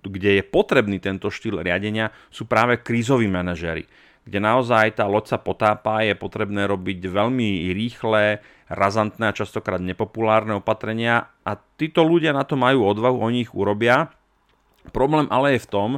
kde 0.00 0.40
je 0.40 0.42
potrebný 0.48 1.04
tento 1.04 1.28
štýl 1.28 1.60
riadenia, 1.60 2.08
sú 2.32 2.48
práve 2.48 2.80
krízoví 2.80 3.28
manažery 3.28 3.84
kde 4.22 4.38
naozaj 4.38 5.02
tá 5.02 5.10
loď 5.10 5.34
sa 5.34 5.38
potápa, 5.38 6.06
je 6.06 6.14
potrebné 6.14 6.70
robiť 6.70 7.10
veľmi 7.10 7.74
rýchle, 7.74 8.38
razantné 8.70 9.28
a 9.28 9.36
častokrát 9.36 9.82
nepopulárne 9.82 10.56
opatrenia 10.56 11.28
a 11.42 11.58
títo 11.58 12.06
ľudia 12.06 12.30
na 12.32 12.46
to 12.46 12.54
majú 12.54 12.86
odvahu, 12.86 13.18
oni 13.18 13.44
ich 13.44 13.52
urobia. 13.52 14.14
Problém 14.94 15.26
ale 15.28 15.58
je 15.58 15.64
v 15.66 15.70
tom, 15.70 15.90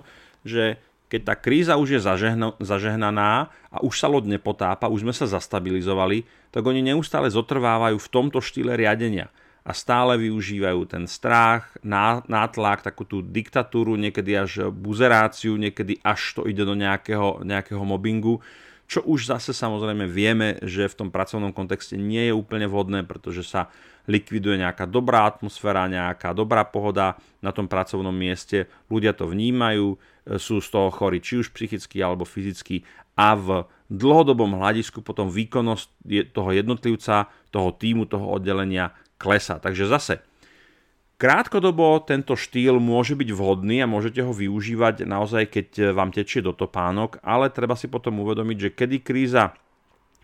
že 0.42 0.64
keď 1.12 1.20
tá 1.22 1.34
kríza 1.38 1.78
už 1.78 1.88
je 1.94 2.00
zažehno, 2.00 2.58
zažehnaná 2.58 3.52
a 3.70 3.76
už 3.84 3.94
sa 3.94 4.10
loď 4.10 4.34
nepotápa, 4.34 4.90
už 4.90 5.06
sme 5.06 5.14
sa 5.14 5.28
zastabilizovali, 5.28 6.26
tak 6.50 6.64
oni 6.64 6.80
neustále 6.80 7.30
zotrvávajú 7.30 8.00
v 8.00 8.10
tomto 8.10 8.40
štýle 8.40 8.74
riadenia 8.74 9.30
a 9.64 9.72
stále 9.72 10.20
využívajú 10.20 10.84
ten 10.84 11.08
strach, 11.08 11.72
nátlak, 12.28 12.84
takú 12.84 13.08
tú 13.08 13.24
diktatúru, 13.24 13.96
niekedy 13.96 14.36
až 14.36 14.68
buzeráciu, 14.68 15.56
niekedy 15.56 16.04
až 16.04 16.36
to 16.36 16.44
ide 16.44 16.68
do 16.68 16.76
nejakého, 16.76 17.40
nejakého 17.40 17.80
mobbingu, 17.80 18.44
čo 18.84 19.00
už 19.00 19.32
zase 19.32 19.56
samozrejme 19.56 20.04
vieme, 20.04 20.60
že 20.60 20.84
v 20.84 20.98
tom 21.00 21.08
pracovnom 21.08 21.56
kontexte 21.56 21.96
nie 21.96 22.28
je 22.28 22.36
úplne 22.36 22.68
vhodné, 22.68 23.08
pretože 23.08 23.40
sa 23.48 23.72
likviduje 24.04 24.60
nejaká 24.60 24.84
dobrá 24.84 25.24
atmosféra, 25.24 25.88
nejaká 25.88 26.36
dobrá 26.36 26.60
pohoda 26.68 27.16
na 27.40 27.48
tom 27.48 27.64
pracovnom 27.64 28.12
mieste, 28.12 28.68
ľudia 28.92 29.16
to 29.16 29.24
vnímajú, 29.24 29.96
sú 30.36 30.60
z 30.60 30.68
toho 30.68 30.92
chorí 30.92 31.24
či 31.24 31.40
už 31.40 31.56
psychicky 31.56 32.04
alebo 32.04 32.28
fyzicky. 32.28 32.84
A 33.16 33.32
v 33.32 33.64
dlhodobom 33.88 34.60
hľadisku 34.60 35.00
potom 35.00 35.32
výkonnosť 35.32 35.88
toho 36.36 36.50
jednotlivca, 36.52 37.32
toho 37.48 37.72
týmu, 37.72 38.04
toho 38.04 38.36
oddelenia 38.36 38.92
klesá. 39.24 39.56
Takže 39.56 39.88
zase, 39.88 40.20
krátkodobo 41.16 42.04
tento 42.04 42.36
štýl 42.36 42.76
môže 42.76 43.16
byť 43.16 43.32
vhodný 43.32 43.80
a 43.80 43.88
môžete 43.88 44.20
ho 44.20 44.36
využívať 44.36 45.08
naozaj, 45.08 45.48
keď 45.48 45.96
vám 45.96 46.12
tečie 46.12 46.44
do 46.44 46.52
topánok, 46.52 47.24
ale 47.24 47.48
treba 47.48 47.72
si 47.72 47.88
potom 47.88 48.20
uvedomiť, 48.20 48.56
že 48.60 48.74
kedy 48.76 48.96
kríza 49.00 49.56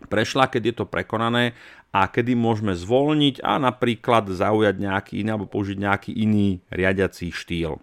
prešla, 0.05 0.49
keď 0.49 0.61
je 0.61 0.75
to 0.77 0.85
prekonané 0.85 1.57
a 1.93 2.09
kedy 2.09 2.33
môžeme 2.37 2.77
zvolniť 2.77 3.41
a 3.41 3.57
napríklad 3.61 4.29
zaujať 4.29 4.75
nejaký 4.77 5.13
iný 5.25 5.29
alebo 5.33 5.49
použiť 5.49 5.77
nejaký 5.77 6.11
iný 6.13 6.61
riadiací 6.69 7.33
štýl. 7.33 7.81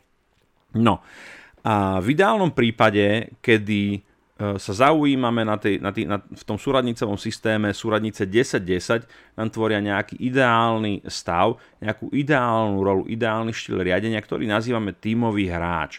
No 0.78 1.02
a 1.66 1.98
v 2.00 2.06
ideálnom 2.14 2.54
prípade, 2.54 3.34
kedy 3.42 4.07
sa 4.38 4.72
zaujímame 4.86 5.42
na 5.42 5.58
tej, 5.58 5.82
na 5.82 5.90
tý, 5.90 6.06
na, 6.06 6.22
v 6.22 6.44
tom 6.46 6.54
súradnicovom 6.54 7.18
systéme 7.18 7.74
súradnice 7.74 8.22
10-10, 8.22 9.10
nám 9.34 9.50
tvoria 9.50 9.82
nejaký 9.82 10.14
ideálny 10.14 11.02
stav, 11.10 11.58
nejakú 11.82 12.06
ideálnu 12.14 12.78
rolu, 12.78 13.02
ideálny 13.10 13.50
štýl 13.50 13.82
riadenia, 13.82 14.22
ktorý 14.22 14.46
nazývame 14.46 14.94
tímový 14.94 15.50
hráč. 15.50 15.98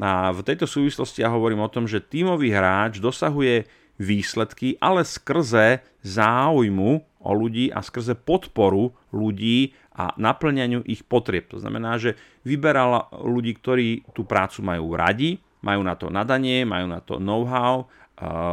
A 0.00 0.32
v 0.32 0.40
tejto 0.42 0.64
súvislosti 0.64 1.20
ja 1.20 1.28
hovorím 1.28 1.60
o 1.60 1.68
tom, 1.68 1.84
že 1.84 2.00
tímový 2.00 2.56
hráč 2.56 3.04
dosahuje 3.04 3.68
výsledky, 4.00 4.80
ale 4.80 5.04
skrze 5.04 5.84
záujmu 6.02 7.04
o 7.20 7.30
ľudí 7.36 7.68
a 7.68 7.84
skrze 7.84 8.16
podporu 8.16 8.96
ľudí 9.12 9.76
a 9.94 10.10
naplňaniu 10.18 10.82
ich 10.88 11.06
potrieb. 11.06 11.46
To 11.54 11.62
znamená, 11.62 12.00
že 12.00 12.18
vyberal 12.42 13.12
ľudí, 13.12 13.54
ktorí 13.54 14.08
tú 14.16 14.26
prácu 14.26 14.64
majú 14.66 14.98
radi, 14.98 15.38
majú 15.64 15.80
na 15.80 15.96
to 15.96 16.12
nadanie, 16.12 16.68
majú 16.68 16.86
na 16.92 17.00
to 17.00 17.16
know-how, 17.16 17.88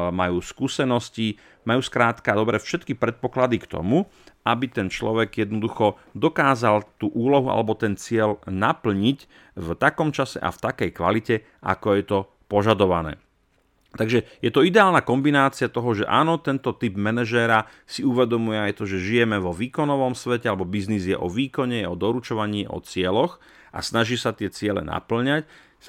majú 0.10 0.41
skúsenosti, 0.41 1.38
majú 1.67 1.84
skrátka 1.86 2.34
dobre 2.34 2.58
všetky 2.58 2.97
predpoklady 2.97 3.62
k 3.62 3.69
tomu, 3.69 4.10
aby 4.41 4.65
ten 4.65 4.89
človek 4.89 5.45
jednoducho 5.45 6.02
dokázal 6.17 6.82
tú 6.97 7.13
úlohu 7.13 7.52
alebo 7.54 7.78
ten 7.78 7.93
cieľ 7.93 8.41
naplniť 8.50 9.19
v 9.60 9.67
takom 9.78 10.10
čase 10.10 10.41
a 10.41 10.50
v 10.50 10.62
takej 10.65 10.89
kvalite, 10.95 11.36
ako 11.62 11.88
je 11.93 12.04
to 12.08 12.19
požadované. 12.50 13.21
Takže 13.91 14.24
je 14.39 14.50
to 14.56 14.63
ideálna 14.63 15.04
kombinácia 15.04 15.67
toho, 15.67 15.91
že 15.91 16.08
áno, 16.08 16.39
tento 16.39 16.71
typ 16.71 16.95
manažéra 16.95 17.67
si 17.84 18.08
uvedomuje 18.08 18.56
aj 18.56 18.80
to, 18.80 18.88
že 18.88 19.04
žijeme 19.04 19.36
vo 19.36 19.52
výkonovom 19.52 20.15
svete, 20.15 20.47
alebo 20.47 20.63
biznis 20.63 21.04
je 21.04 21.19
o 21.19 21.28
výkone, 21.28 21.84
je 21.84 21.91
o 21.91 22.00
doručovaní, 22.00 22.65
o 22.71 22.80
cieľoch 22.80 23.43
a 23.76 23.84
snaží 23.84 24.15
sa 24.15 24.32
tie 24.32 24.47
ciele 24.47 24.80
naplňať 24.80 25.43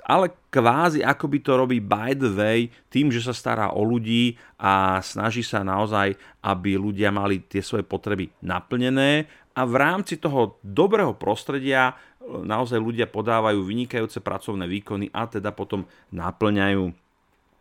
ale 0.09 0.33
kvázi 0.49 1.05
ako 1.05 1.29
by 1.29 1.39
to 1.45 1.53
robí 1.53 1.79
by 1.83 2.17
the 2.17 2.33
way, 2.33 2.73
tým, 2.89 3.13
že 3.13 3.21
sa 3.21 3.37
stará 3.37 3.77
o 3.77 3.85
ľudí 3.85 4.41
a 4.57 5.05
snaží 5.05 5.45
sa 5.45 5.61
naozaj, 5.61 6.17
aby 6.41 6.81
ľudia 6.81 7.13
mali 7.13 7.45
tie 7.45 7.61
svoje 7.61 7.85
potreby 7.85 8.33
naplnené 8.41 9.29
a 9.53 9.69
v 9.69 9.75
rámci 9.77 10.17
toho 10.17 10.57
dobrého 10.65 11.13
prostredia 11.13 11.93
e, 11.93 11.95
naozaj 12.25 12.81
ľudia 12.81 13.05
podávajú 13.05 13.61
vynikajúce 13.61 14.25
pracovné 14.25 14.65
výkony 14.65 15.13
a 15.13 15.29
teda 15.29 15.53
potom 15.53 15.85
naplňajú 16.13 16.89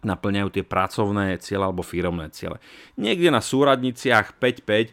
naplňajú 0.01 0.49
tie 0.49 0.65
pracovné 0.65 1.37
ciele 1.37 1.61
alebo 1.61 1.85
firmné 1.85 2.33
ciele. 2.33 2.57
Niekde 2.97 3.29
na 3.29 3.37
súradniciach 3.37 4.33
5-5 4.33 4.65
e, 4.65 4.91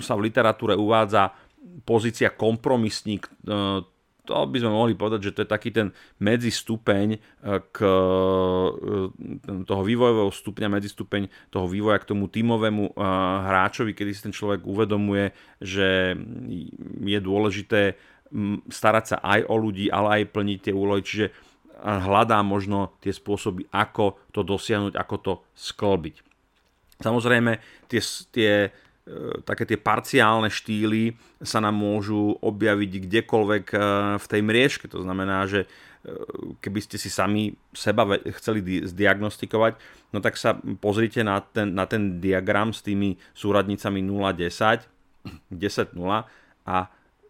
sa 0.00 0.16
v 0.16 0.24
literatúre 0.24 0.72
uvádza 0.72 1.36
pozícia 1.84 2.32
kompromisník, 2.32 3.28
e, 3.28 3.30
to 4.26 4.34
by 4.34 4.58
sme 4.58 4.74
mohli 4.74 4.98
povedať, 4.98 5.30
že 5.30 5.34
to 5.38 5.42
je 5.46 5.48
taký 5.48 5.70
ten 5.70 5.94
medzistupeň 6.18 7.06
e, 7.14 7.18
k 7.70 7.78
e, 7.78 9.62
toho 9.62 9.82
vývojového 9.86 10.34
stupňa, 10.34 10.74
medzistupeň 10.76 11.54
toho 11.54 11.70
vývoja 11.70 12.02
k 12.02 12.10
tomu 12.10 12.26
tímovému 12.26 12.90
e, 12.90 12.92
hráčovi, 13.46 13.94
kedy 13.94 14.10
si 14.10 14.26
ten 14.26 14.34
človek 14.34 14.66
uvedomuje, 14.66 15.30
že 15.62 16.18
je 17.06 17.18
dôležité 17.22 17.94
starať 18.66 19.04
sa 19.14 19.16
aj 19.22 19.46
o 19.46 19.54
ľudí, 19.54 19.86
ale 19.86 20.20
aj 20.20 20.34
plniť 20.34 20.58
tie 20.58 20.74
úlohy, 20.74 21.06
čiže 21.06 21.30
hľadá 21.78 22.42
možno 22.42 22.98
tie 22.98 23.14
spôsoby, 23.14 23.70
ako 23.70 24.18
to 24.34 24.42
dosiahnuť, 24.42 24.98
ako 24.98 25.16
to 25.22 25.32
sklbiť. 25.54 26.26
Samozrejme, 26.96 27.60
tie, 27.92 28.00
tie 28.32 28.72
také 29.46 29.62
tie 29.62 29.78
parciálne 29.78 30.50
štýly 30.50 31.14
sa 31.38 31.62
nám 31.62 31.78
môžu 31.78 32.34
objaviť 32.42 33.06
kdekoľvek 33.06 33.64
e, 33.70 33.76
v 34.18 34.26
tej 34.26 34.40
mriežke. 34.42 34.90
To 34.90 35.06
znamená, 35.06 35.46
že 35.46 35.62
e, 35.62 35.68
keby 36.58 36.80
ste 36.82 36.98
si 36.98 37.06
sami 37.06 37.54
seba 37.70 38.02
chceli 38.42 38.82
zdiagnostikovať, 38.82 39.78
no 40.10 40.18
tak 40.18 40.34
sa 40.34 40.58
pozrite 40.82 41.22
na 41.22 41.38
ten, 41.38 41.70
na 41.70 41.86
ten 41.86 42.18
diagram 42.18 42.74
s 42.74 42.82
tými 42.82 43.14
súradnicami 43.30 44.02
0, 44.02 44.26
10, 44.34 44.82
10, 45.54 45.94
0 45.94 46.26
a 46.66 46.76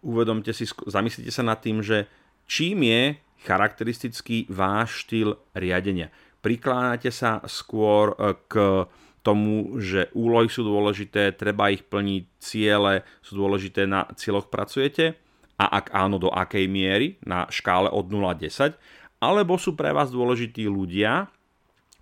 uvedomte 0.01 0.57
si, 0.57 0.65
zamyslite 0.89 1.29
sa 1.29 1.45
nad 1.45 1.61
tým, 1.61 1.85
že 1.85 2.09
čím 2.49 2.89
je 2.89 3.21
charakteristický 3.45 4.49
váš 4.49 5.05
štýl 5.05 5.37
riadenia. 5.53 6.09
Prikláňate 6.41 7.13
sa 7.13 7.45
skôr 7.45 8.17
k 8.49 8.87
tomu, 9.27 9.83
že 9.83 10.07
úlohy 10.15 10.47
sú 10.47 10.63
dôležité, 10.63 11.35
treba 11.35 11.75
ich 11.75 11.83
plniť, 11.83 12.23
ciele 12.39 13.03
sú 13.27 13.35
dôležité, 13.35 13.83
na 13.91 14.07
cieľoch 14.15 14.47
pracujete? 14.47 15.19
A 15.59 15.83
ak 15.83 15.91
áno, 15.91 16.23
do 16.23 16.31
akej 16.31 16.71
miery, 16.71 17.19
na 17.27 17.51
škále 17.51 17.91
od 17.91 18.07
0 18.07 18.23
a 18.31 18.39
10, 18.39 18.79
alebo 19.19 19.59
sú 19.59 19.75
pre 19.75 19.91
vás 19.91 20.15
dôležití 20.15 20.71
ľudia 20.71 21.27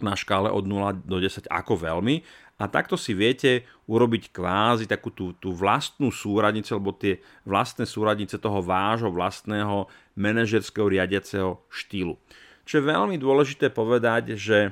na 0.03 0.13
škále 0.19 0.53
od 0.53 0.69
0 0.69 1.07
do 1.07 1.17
10 1.17 1.49
ako 1.49 1.81
veľmi? 1.81 2.21
A 2.55 2.71
takto 2.71 2.95
si 2.95 3.17
viete 3.17 3.67
urobiť 3.91 4.31
kvázi 4.31 4.87
takú 4.87 5.11
tú, 5.11 5.35
tú 5.35 5.51
vlastnú 5.51 6.15
súradnicu 6.15 6.71
alebo 6.77 6.95
tie 6.95 7.19
vlastné 7.43 7.83
súradnice 7.83 8.39
toho 8.39 8.63
vášho 8.63 9.11
vlastného 9.11 9.91
manažerského 10.15 10.87
riadiaceho 10.87 11.59
štýlu. 11.67 12.15
Čo 12.63 12.79
je 12.79 12.91
veľmi 12.95 13.19
dôležité 13.19 13.75
povedať, 13.75 14.39
že 14.39 14.71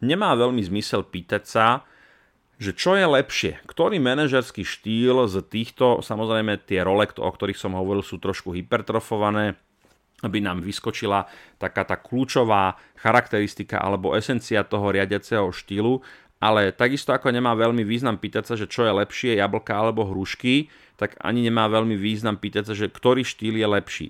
nemá 0.00 0.36
veľmi 0.36 0.60
zmysel 0.60 1.06
pýtať 1.06 1.44
sa, 1.46 1.66
že 2.60 2.76
čo 2.76 2.92
je 2.92 3.08
lepšie, 3.08 3.52
ktorý 3.64 3.96
manažerský 3.96 4.68
štýl 4.68 5.24
z 5.24 5.40
týchto, 5.48 6.04
samozrejme 6.04 6.60
tie 6.68 6.84
role, 6.84 7.08
o 7.08 7.30
ktorých 7.32 7.56
som 7.56 7.72
hovoril, 7.72 8.04
sú 8.04 8.20
trošku 8.20 8.52
hypertrofované, 8.52 9.56
aby 10.20 10.44
nám 10.44 10.60
vyskočila 10.60 11.24
taká 11.56 11.88
tá 11.88 11.96
kľúčová 11.96 12.76
charakteristika 13.00 13.80
alebo 13.80 14.12
esencia 14.12 14.60
toho 14.60 14.92
riadiaceho 14.92 15.48
štýlu 15.48 16.04
ale 16.40 16.72
takisto 16.72 17.12
ako 17.12 17.28
nemá 17.28 17.52
veľmi 17.52 17.84
význam 17.84 18.16
pýtať 18.16 18.44
sa, 18.48 18.54
že 18.56 18.64
čo 18.64 18.88
je 18.88 18.96
lepšie, 18.96 19.36
jablka 19.36 19.76
alebo 19.76 20.08
hrušky, 20.08 20.72
tak 20.96 21.20
ani 21.20 21.44
nemá 21.44 21.68
veľmi 21.68 21.94
význam 22.00 22.40
pýtať 22.40 22.72
sa, 22.72 22.74
že 22.74 22.88
ktorý 22.88 23.20
štýl 23.20 23.60
je 23.60 23.68
lepší. 23.68 24.06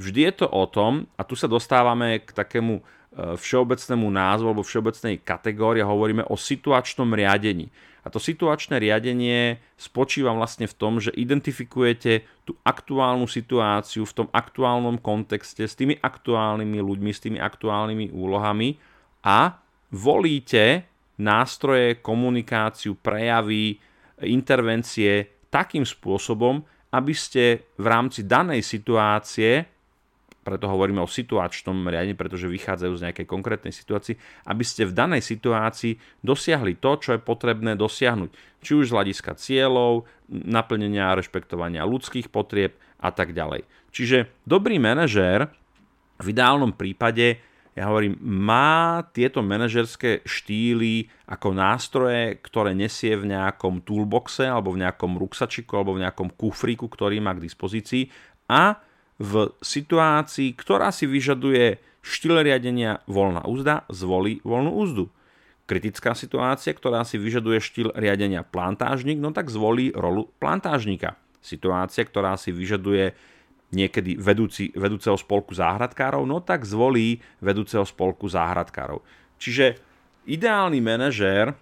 Vždy 0.00 0.20
je 0.26 0.32
to 0.42 0.46
o 0.48 0.64
tom, 0.64 1.06
a 1.20 1.22
tu 1.28 1.36
sa 1.36 1.46
dostávame 1.46 2.24
k 2.24 2.32
takému 2.32 2.80
všeobecnému 3.14 4.10
názvu 4.10 4.50
alebo 4.50 4.66
všeobecnej 4.66 5.22
kategórii 5.22 5.86
hovoríme 5.86 6.26
o 6.26 6.34
situačnom 6.34 7.14
riadení. 7.14 7.70
A 8.04 8.12
to 8.12 8.20
situačné 8.20 8.76
riadenie 8.76 9.56
spočíva 9.80 10.36
vlastne 10.36 10.68
v 10.68 10.76
tom, 10.76 11.00
že 11.00 11.08
identifikujete 11.16 12.26
tú 12.44 12.52
aktuálnu 12.60 13.24
situáciu 13.24 14.04
v 14.04 14.12
tom 14.12 14.28
aktuálnom 14.28 15.00
kontexte 15.00 15.64
s 15.64 15.72
tými 15.72 15.96
aktuálnymi 15.96 16.78
ľuďmi, 16.84 17.10
s 17.14 17.24
tými 17.24 17.38
aktuálnymi 17.40 18.12
úlohami 18.12 18.76
a 19.24 19.56
volíte 19.88 20.84
nástroje, 21.16 22.02
komunikáciu, 22.04 22.98
prejavy, 22.98 23.80
intervencie 24.20 25.40
takým 25.48 25.86
spôsobom, 25.86 26.60
aby 26.92 27.14
ste 27.16 27.64
v 27.80 27.86
rámci 27.88 28.26
danej 28.28 28.66
situácie, 28.66 29.64
preto 30.44 30.68
hovoríme 30.68 31.00
o 31.00 31.08
situačnom 31.08 31.88
riadení, 31.88 32.12
pretože 32.12 32.46
vychádzajú 32.46 32.92
z 32.92 33.04
nejakej 33.08 33.26
konkrétnej 33.26 33.72
situácii, 33.72 34.14
aby 34.44 34.64
ste 34.64 34.84
v 34.84 34.92
danej 34.92 35.24
situácii 35.24 35.96
dosiahli 36.20 36.76
to, 36.76 37.00
čo 37.00 37.16
je 37.16 37.20
potrebné 37.24 37.74
dosiahnuť. 37.74 38.60
Či 38.60 38.72
už 38.76 38.92
z 38.92 38.94
hľadiska 38.94 39.40
cieľov, 39.40 40.04
naplnenia 40.28 41.10
a 41.10 41.16
rešpektovania 41.16 41.88
ľudských 41.88 42.28
potrieb 42.28 42.76
a 43.00 43.08
tak 43.08 43.32
ďalej. 43.32 43.64
Čiže 43.90 44.28
dobrý 44.44 44.76
manažér 44.76 45.48
v 46.20 46.26
ideálnom 46.30 46.76
prípade 46.76 47.40
ja 47.74 47.90
hovorím, 47.90 48.14
má 48.22 49.02
tieto 49.10 49.42
manažerské 49.42 50.22
štýly 50.22 51.10
ako 51.26 51.58
nástroje, 51.58 52.38
ktoré 52.38 52.70
nesie 52.70 53.18
v 53.18 53.34
nejakom 53.34 53.82
toolboxe 53.82 54.46
alebo 54.46 54.70
v 54.70 54.86
nejakom 54.86 55.18
ruksačiku 55.18 55.82
alebo 55.82 55.98
v 55.98 56.06
nejakom 56.06 56.38
kufríku, 56.38 56.86
ktorý 56.86 57.18
má 57.18 57.34
k 57.34 57.42
dispozícii 57.42 58.14
a 58.46 58.78
v 59.18 59.54
situácii, 59.62 60.54
ktorá 60.58 60.90
si 60.90 61.06
vyžaduje 61.06 61.78
štýl 62.04 62.44
riadenia 62.44 63.00
voľná 63.08 63.46
úzda, 63.48 63.88
zvolí 63.88 64.42
voľnú 64.44 64.74
úzdu. 64.74 65.04
Kritická 65.64 66.12
situácia, 66.12 66.76
ktorá 66.76 67.08
si 67.08 67.16
vyžaduje 67.16 67.56
štýl 67.56 67.88
riadenia 67.96 68.44
plantážnik, 68.44 69.16
no 69.16 69.32
tak 69.32 69.48
zvolí 69.48 69.96
rolu 69.96 70.28
plantážnika. 70.36 71.16
Situácia, 71.40 72.04
ktorá 72.04 72.36
si 72.36 72.52
vyžaduje 72.52 73.16
niekedy 73.72 74.20
vedúci, 74.20 74.70
vedúceho 74.76 75.16
spolku 75.16 75.56
záhradkárov, 75.56 76.28
no 76.28 76.44
tak 76.44 76.68
zvolí 76.68 77.18
vedúceho 77.40 77.82
spolku 77.88 78.28
záhradkárov. 78.28 79.00
Čiže 79.40 79.80
ideálny 80.28 80.84
manažér 80.84 81.56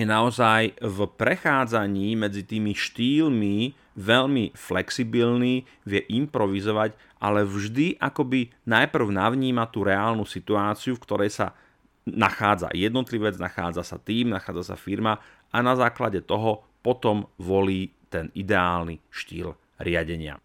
je 0.00 0.06
naozaj 0.08 0.80
v 0.80 0.98
prechádzaní 1.04 2.16
medzi 2.16 2.42
tými 2.42 2.72
štýlmi 2.72 3.76
veľmi 4.00 4.56
flexibilný, 4.56 5.68
vie 5.84 6.02
improvizovať, 6.08 6.96
ale 7.20 7.44
vždy 7.44 8.00
akoby 8.00 8.48
najprv 8.64 9.12
navníma 9.12 9.68
tú 9.68 9.84
reálnu 9.84 10.24
situáciu, 10.24 10.96
v 10.96 11.04
ktorej 11.04 11.30
sa 11.36 11.52
nachádza 12.08 12.72
jednotlivec, 12.72 13.36
nachádza 13.36 13.84
sa 13.84 14.00
tým, 14.00 14.32
nachádza 14.32 14.72
sa 14.72 14.76
firma 14.80 15.20
a 15.52 15.60
na 15.60 15.76
základe 15.76 16.24
toho 16.24 16.64
potom 16.80 17.28
volí 17.36 17.92
ten 18.08 18.32
ideálny 18.32 19.04
štýl 19.12 19.52
riadenia. 19.76 20.40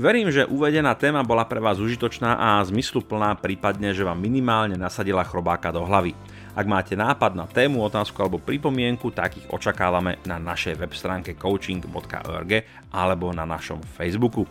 Verím, 0.00 0.32
že 0.32 0.48
uvedená 0.48 0.96
téma 0.96 1.20
bola 1.20 1.44
pre 1.44 1.60
vás 1.60 1.76
užitočná 1.76 2.32
a 2.32 2.64
zmysluplná, 2.64 3.36
prípadne, 3.36 3.92
že 3.92 4.00
vám 4.00 4.16
minimálne 4.16 4.72
nasadila 4.72 5.20
chrobáka 5.28 5.68
do 5.68 5.84
hlavy. 5.84 6.16
Ak 6.50 6.66
máte 6.66 6.98
nápad 6.98 7.38
na 7.38 7.46
tému, 7.46 7.86
otázku 7.86 8.18
alebo 8.26 8.42
pripomienku, 8.42 9.14
tak 9.14 9.38
ich 9.38 9.46
očakávame 9.46 10.18
na 10.26 10.34
našej 10.42 10.82
web 10.82 10.90
stránke 10.90 11.38
coaching.org 11.38 12.66
alebo 12.90 13.30
na 13.30 13.46
našom 13.46 13.78
Facebooku. 13.94 14.42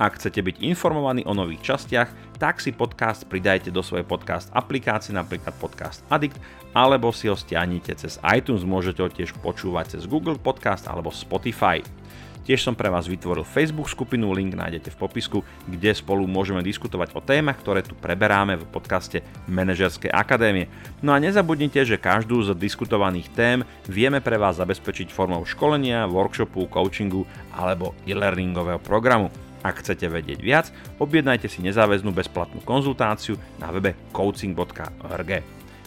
Ak 0.00 0.16
chcete 0.16 0.40
byť 0.40 0.64
informovaní 0.64 1.22
o 1.28 1.36
nových 1.36 1.60
častiach, 1.60 2.40
tak 2.40 2.58
si 2.58 2.72
podcast 2.72 3.28
pridajte 3.28 3.68
do 3.68 3.84
svojej 3.84 4.08
podcast 4.08 4.48
aplikácie, 4.56 5.12
napríklad 5.12 5.52
Podcast 5.60 6.00
Addict, 6.08 6.40
alebo 6.72 7.12
si 7.12 7.28
ho 7.28 7.36
stiahnite 7.36 7.92
cez 8.00 8.16
iTunes, 8.24 8.64
môžete 8.64 9.04
ho 9.04 9.12
tiež 9.12 9.36
počúvať 9.44 10.00
cez 10.00 10.08
Google 10.08 10.40
Podcast 10.40 10.88
alebo 10.88 11.12
Spotify. 11.12 11.84
Tiež 12.42 12.66
som 12.66 12.74
pre 12.74 12.90
vás 12.90 13.06
vytvoril 13.06 13.46
Facebook 13.46 13.86
skupinu, 13.86 14.34
link 14.34 14.58
nájdete 14.58 14.90
v 14.90 14.98
popisku, 14.98 15.38
kde 15.70 15.94
spolu 15.94 16.26
môžeme 16.26 16.58
diskutovať 16.58 17.14
o 17.14 17.22
témach, 17.22 17.62
ktoré 17.62 17.86
tu 17.86 17.94
preberáme 17.94 18.58
v 18.58 18.66
podcaste 18.66 19.22
Manažerskej 19.46 20.10
akadémie. 20.10 20.66
No 21.06 21.14
a 21.14 21.22
nezabudnite, 21.22 21.86
že 21.86 22.02
každú 22.02 22.42
z 22.42 22.58
diskutovaných 22.58 23.30
tém 23.30 23.58
vieme 23.86 24.18
pre 24.18 24.42
vás 24.42 24.58
zabezpečiť 24.58 25.14
formou 25.14 25.46
školenia, 25.46 26.10
workshopu, 26.10 26.66
coachingu 26.66 27.22
alebo 27.54 27.94
e-learningového 28.10 28.82
programu. 28.82 29.30
Ak 29.62 29.78
chcete 29.78 30.10
vedieť 30.10 30.42
viac, 30.42 30.74
objednajte 30.98 31.46
si 31.46 31.62
nezáväznú 31.62 32.10
bezplatnú 32.10 32.58
konzultáciu 32.66 33.38
na 33.62 33.70
webe 33.70 33.94
coaching.org. 34.10 35.30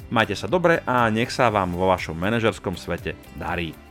Majte 0.08 0.36
sa 0.40 0.48
dobre 0.48 0.80
a 0.88 1.12
nech 1.12 1.36
sa 1.36 1.52
vám 1.52 1.76
vo 1.76 1.92
vašom 1.92 2.16
manažerskom 2.16 2.80
svete 2.80 3.20
darí. 3.36 3.85